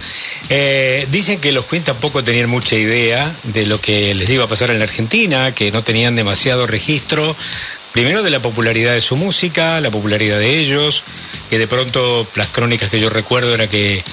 Eh, 0.51 1.05
dicen 1.11 1.39
que 1.39 1.51
los 1.51 1.65
Queen 1.65 1.83
tampoco 1.83 2.23
tenían 2.23 2.49
mucha 2.49 2.75
idea 2.75 3.31
de 3.43 3.67
lo 3.67 3.79
que 3.79 4.15
les 4.15 4.27
iba 4.31 4.45
a 4.45 4.47
pasar 4.47 4.71
en 4.71 4.79
la 4.79 4.85
Argentina, 4.85 5.53
que 5.53 5.71
no 5.71 5.83
tenían 5.83 6.15
demasiado 6.15 6.65
registro, 6.65 7.35
primero 7.91 8.23
de 8.23 8.31
la 8.31 8.41
popularidad 8.41 8.93
de 8.93 9.01
su 9.01 9.15
música, 9.15 9.79
la 9.79 9.91
popularidad 9.91 10.39
de 10.39 10.57
ellos, 10.59 11.03
que 11.51 11.59
de 11.59 11.67
pronto 11.67 12.27
las 12.33 12.47
crónicas 12.47 12.89
que 12.89 12.99
yo 12.99 13.11
recuerdo 13.11 13.53
era 13.53 13.67
que, 13.67 14.03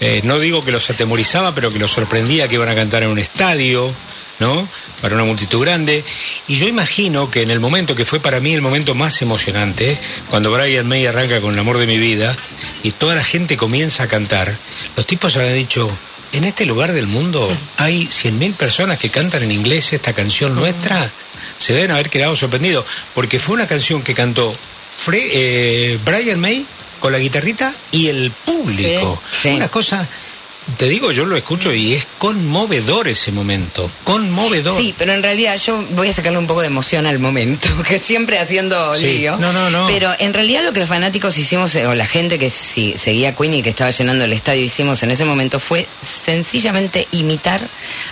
eh, 0.00 0.20
no 0.24 0.38
digo 0.38 0.62
que 0.62 0.70
los 0.72 0.90
atemorizaba, 0.90 1.54
pero 1.54 1.72
que 1.72 1.78
los 1.78 1.92
sorprendía 1.92 2.46
que 2.46 2.56
iban 2.56 2.68
a 2.68 2.74
cantar 2.74 3.02
en 3.02 3.08
un 3.08 3.18
estadio, 3.18 3.90
¿no? 4.38 4.68
Para 5.00 5.14
una 5.14 5.24
multitud 5.24 5.60
grande. 5.60 6.04
Y 6.48 6.56
yo 6.56 6.66
imagino 6.68 7.30
que 7.30 7.42
en 7.42 7.50
el 7.50 7.60
momento 7.60 7.94
que 7.94 8.04
fue 8.04 8.20
para 8.20 8.40
mí 8.40 8.52
el 8.54 8.62
momento 8.62 8.94
más 8.94 9.20
emocionante, 9.22 9.98
cuando 10.30 10.50
Brian 10.52 10.86
May 10.86 11.06
arranca 11.06 11.40
con 11.40 11.54
el 11.54 11.60
amor 11.60 11.78
de 11.78 11.86
mi 11.86 11.98
vida 11.98 12.36
y 12.82 12.90
toda 12.92 13.14
la 13.14 13.24
gente 13.24 13.56
comienza 13.56 14.04
a 14.04 14.08
cantar, 14.08 14.54
los 14.96 15.06
tipos 15.06 15.36
habían 15.36 15.54
dicho, 15.54 15.88
en 16.32 16.44
este 16.44 16.66
lugar 16.66 16.92
del 16.92 17.06
mundo 17.06 17.46
hay 17.78 18.06
100.000 18.06 18.54
personas 18.54 18.98
que 18.98 19.10
cantan 19.10 19.42
en 19.42 19.52
inglés 19.52 19.92
esta 19.92 20.12
canción 20.12 20.54
nuestra. 20.54 21.10
Se 21.58 21.72
deben 21.72 21.90
haber 21.92 22.10
quedado 22.10 22.34
sorprendidos, 22.34 22.84
porque 23.14 23.38
fue 23.38 23.54
una 23.54 23.66
canción 23.66 24.02
que 24.02 24.14
cantó 24.14 24.52
Fre- 24.52 25.28
eh, 25.32 25.98
Brian 26.04 26.40
May 26.40 26.64
con 27.00 27.12
la 27.12 27.18
guitarrita 27.18 27.72
y 27.92 28.08
el 28.08 28.30
público. 28.30 29.22
Sí. 29.30 29.50
Una 29.50 29.68
cosa, 29.68 30.06
te 30.78 30.88
digo, 30.88 31.12
yo 31.12 31.24
lo 31.24 31.36
escucho 31.36 31.72
y 31.72 31.92
es 31.94 32.06
conmovedor 32.18 33.08
ese 33.08 33.32
momento, 33.32 33.90
conmovedor. 34.04 34.80
Sí, 34.80 34.94
pero 34.98 35.12
en 35.14 35.22
realidad 35.22 35.56
yo 35.58 35.84
voy 35.92 36.08
a 36.08 36.12
sacarle 36.12 36.38
un 36.38 36.46
poco 36.46 36.60
de 36.62 36.66
emoción 36.66 37.06
al 37.06 37.18
momento, 37.18 37.68
que 37.88 37.98
siempre 37.98 38.38
haciendo 38.38 38.92
Sí. 38.94 39.06
lío. 39.18 39.36
No, 39.36 39.52
no, 39.52 39.70
no. 39.70 39.86
Pero 39.86 40.10
en 40.18 40.34
realidad 40.34 40.62
lo 40.64 40.72
que 40.72 40.80
los 40.80 40.88
fanáticos 40.88 41.38
hicimos, 41.38 41.74
eh, 41.76 41.86
o 41.86 41.94
la 41.94 42.06
gente 42.06 42.38
que 42.38 42.50
sí- 42.50 42.94
seguía 42.98 43.30
a 43.30 43.32
Queen 43.36 43.54
y 43.54 43.62
que 43.62 43.70
estaba 43.70 43.90
llenando 43.90 44.24
el 44.24 44.32
estadio 44.32 44.62
hicimos 44.64 45.02
en 45.02 45.10
ese 45.10 45.24
momento 45.24 45.60
fue 45.60 45.86
sencillamente 46.02 47.06
imitar 47.12 47.60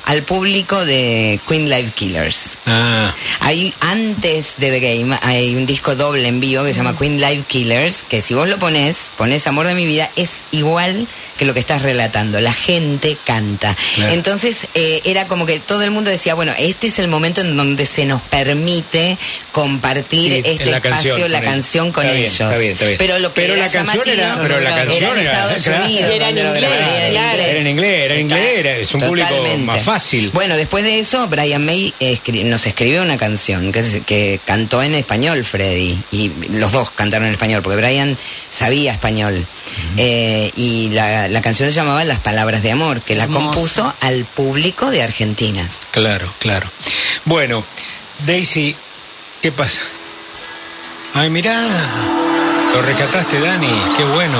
al 0.06 0.22
público 0.22 0.84
de 0.84 1.40
Queen 1.48 1.68
Live 1.68 1.90
Killers. 1.94 2.50
Ah, 2.66 3.12
Hay 3.40 3.74
antes 3.80 4.54
de 4.58 4.70
The 4.70 4.80
Game 4.80 5.18
hay 5.22 5.54
un 5.56 5.66
disco 5.66 5.94
doble 5.96 6.26
en 6.28 6.40
vivo 6.40 6.62
que 6.64 6.70
se 6.72 6.78
llama 6.78 6.96
Queen 6.96 7.20
Live 7.20 7.44
Killers, 7.48 8.04
que 8.08 8.22
si 8.22 8.34
vos 8.34 8.48
lo 8.48 8.58
pones, 8.58 9.10
pones 9.18 9.46
Amor 9.46 9.66
de 9.66 9.74
mi 9.74 9.84
vida, 9.86 10.10
es 10.16 10.44
igual 10.52 11.06
que 11.38 11.44
lo 11.44 11.52
que 11.54 11.60
estás 11.60 11.82
relatando. 11.82 12.40
La 12.44 12.52
gente 12.52 13.16
canta. 13.24 13.74
Claro. 13.96 14.12
Entonces 14.12 14.66
eh, 14.74 15.00
era 15.04 15.26
como 15.26 15.46
que 15.46 15.58
todo 15.60 15.82
el 15.82 15.90
mundo 15.90 16.10
decía, 16.10 16.34
bueno, 16.34 16.52
este 16.58 16.88
es 16.88 16.98
el 16.98 17.08
momento 17.08 17.40
en 17.40 17.56
donde 17.56 17.86
se 17.86 18.04
nos 18.04 18.20
permite 18.22 19.16
compartir 19.52 20.32
Sí, 20.32 20.42
este 20.44 20.66
la 20.66 20.80
canción 20.80 21.14
espacio, 21.20 21.28
la 21.28 21.38
con 21.38 21.44
ellos. 21.44 21.54
canción 21.54 21.92
con 21.92 22.04
Está 22.04 22.14
bien, 22.14 22.24
ellos. 22.26 22.40
está 22.40 22.58
bien, 22.58 22.72
está 22.72 22.84
bien. 22.86 22.98
Pero 22.98 23.18
lo 23.18 23.32
que 23.32 23.40
Pero 23.42 23.54
era 23.54 23.66
la 23.66 23.72
canción 23.72 24.08
era- 24.08 24.38
pero 24.42 24.60
la 24.60 24.74
canción 24.74 25.02
era 25.02 25.12
en 25.12 25.18
era- 25.26 25.54
Estados. 25.56 25.84
Unidos. 25.86 26.10
Era 26.12 26.28
en 26.28 26.38
inglés. 26.38 26.64
Era 26.64 27.58
en 27.60 27.66
inglés, 27.66 28.04
era 28.04 28.14
en 28.14 28.20
inglés, 28.20 28.58
era- 28.58 28.76
es 28.76 28.94
un 28.94 29.00
público 29.00 29.28
más 29.60 29.82
fácil. 29.82 30.30
Bueno, 30.32 30.56
después 30.56 30.84
de 30.84 30.98
eso, 30.98 31.26
Brian 31.28 31.64
May 31.64 31.92
escri- 32.00 32.44
nos 32.44 32.66
escribió 32.66 33.02
una 33.02 33.16
canción 33.16 33.72
que 33.72 34.40
cantó 34.44 34.82
en 34.82 34.94
español, 34.94 35.44
Freddy. 35.44 35.98
Y 36.12 36.30
los 36.50 36.72
dos 36.72 36.90
cantaron 36.90 37.26
en 37.28 37.32
español, 37.32 37.62
porque 37.62 37.76
Brian 37.80 38.16
sabía 38.50 38.92
español. 38.92 39.44
Eh, 39.96 40.50
y 40.56 40.90
la, 40.90 41.28
la 41.28 41.40
canción 41.40 41.68
se 41.68 41.74
llamaba 41.74 42.04
Las 42.04 42.18
Palabras 42.18 42.33
de 42.34 42.72
Amor, 42.72 43.00
que 43.00 43.14
la 43.14 43.24
Hermosa. 43.24 43.44
compuso 43.44 43.94
al 44.00 44.24
público 44.24 44.90
de 44.90 45.02
Argentina. 45.02 45.66
Claro, 45.92 46.26
claro. 46.40 46.68
Bueno, 47.24 47.64
Daisy, 48.26 48.76
¿qué 49.40 49.52
pasa? 49.52 49.80
Ay, 51.14 51.30
mirá, 51.30 51.54
lo 52.74 52.82
rescataste, 52.82 53.40
Dani, 53.40 53.70
qué 53.96 54.04
bueno. 54.04 54.38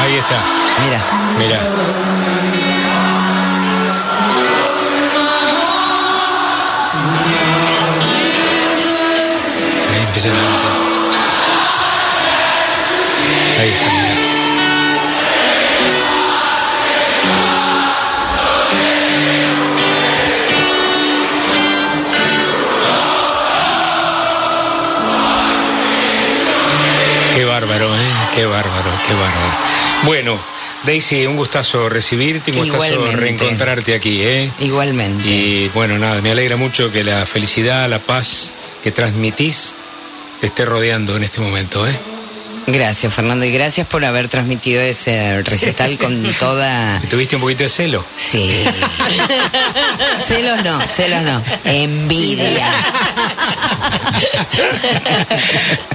Ahí 0.00 0.16
está, 0.16 0.42
Mira, 1.38 1.60
impresionante. 10.00 10.66
Ahí 13.60 13.68
está, 13.68 14.01
bárbaro, 27.62 27.94
¿eh? 27.94 28.08
Qué 28.34 28.44
bárbaro, 28.44 28.90
qué 29.06 29.12
bárbaro. 29.14 29.56
Bueno, 30.04 30.38
Daisy, 30.84 31.26
un 31.26 31.36
gustazo 31.36 31.88
recibirte, 31.88 32.50
un 32.50 32.58
gustazo 32.58 32.86
Igualmente. 32.86 33.20
reencontrarte 33.20 33.94
aquí, 33.94 34.20
¿eh? 34.22 34.50
igualmente. 34.60 35.28
Y 35.28 35.68
bueno, 35.74 35.98
nada, 35.98 36.20
me 36.22 36.32
alegra 36.32 36.56
mucho 36.56 36.90
que 36.90 37.04
la 37.04 37.24
felicidad, 37.24 37.88
la 37.88 38.00
paz 38.00 38.52
que 38.82 38.90
transmitís 38.90 39.74
te 40.40 40.48
esté 40.48 40.64
rodeando 40.64 41.16
en 41.16 41.22
este 41.22 41.40
momento, 41.40 41.86
¿eh? 41.86 41.96
Gracias, 42.66 43.12
Fernando, 43.12 43.44
y 43.44 43.52
gracias 43.52 43.86
por 43.86 44.04
haber 44.04 44.28
transmitido 44.28 44.80
ese 44.80 45.42
recital 45.42 45.98
con 45.98 46.22
toda... 46.38 47.00
¿Tuviste 47.10 47.36
un 47.36 47.42
poquito 47.42 47.64
de 47.64 47.68
celo? 47.68 48.04
Sí. 48.14 48.64
celos 50.20 50.62
no, 50.64 50.80
celos 50.88 51.22
no. 51.22 51.42
Envidia. 51.64 52.70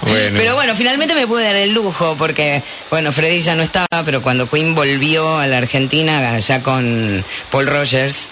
Bueno. 0.01 0.38
Pero 0.38 0.56
bueno, 0.56 0.75
finalmente 0.75 1.15
me 1.15 1.27
pude 1.27 1.45
dar 1.45 1.56
el 1.56 1.73
lujo 1.73 2.15
porque, 2.17 2.62
bueno, 2.89 3.12
Freddy 3.12 3.41
ya 3.41 3.56
no 3.56 3.63
estaba, 3.63 3.88
pero 4.06 4.21
cuando 4.21 4.49
Queen 4.49 4.75
volvió 4.75 5.38
a 5.38 5.47
la 5.47 5.58
Argentina, 5.58 6.34
allá 6.34 6.62
con 6.62 7.23
Paul 7.51 7.67
Rogers, 7.67 8.30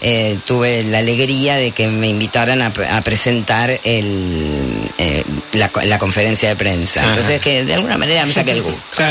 eh, 0.00 0.38
tuve 0.46 0.84
la 0.84 0.98
alegría 0.98 1.56
de 1.56 1.72
que 1.72 1.86
me 1.88 2.08
invitaran 2.08 2.62
a, 2.62 2.72
pre- 2.72 2.88
a 2.88 3.00
presentar 3.02 3.70
el, 3.84 4.90
eh, 4.98 5.22
la, 5.52 5.70
la 5.84 5.98
conferencia 5.98 6.48
de 6.48 6.56
prensa. 6.56 7.00
Ajá. 7.00 7.10
Entonces, 7.10 7.40
que 7.40 7.64
de 7.64 7.74
alguna 7.74 7.96
manera 7.98 8.24
me 8.26 8.32
saqué 8.32 8.52
el 8.52 8.62
gusto. 8.64 8.78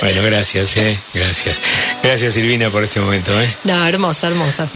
Bueno, 0.00 0.22
gracias, 0.24 0.76
¿eh? 0.78 0.98
Gracias. 1.14 1.56
Gracias, 2.02 2.34
Silvina, 2.34 2.70
por 2.70 2.82
este 2.82 2.98
momento, 2.98 3.40
¿eh? 3.40 3.48
No, 3.64 3.86
hermosa, 3.86 4.26
hermosa. 4.26 4.68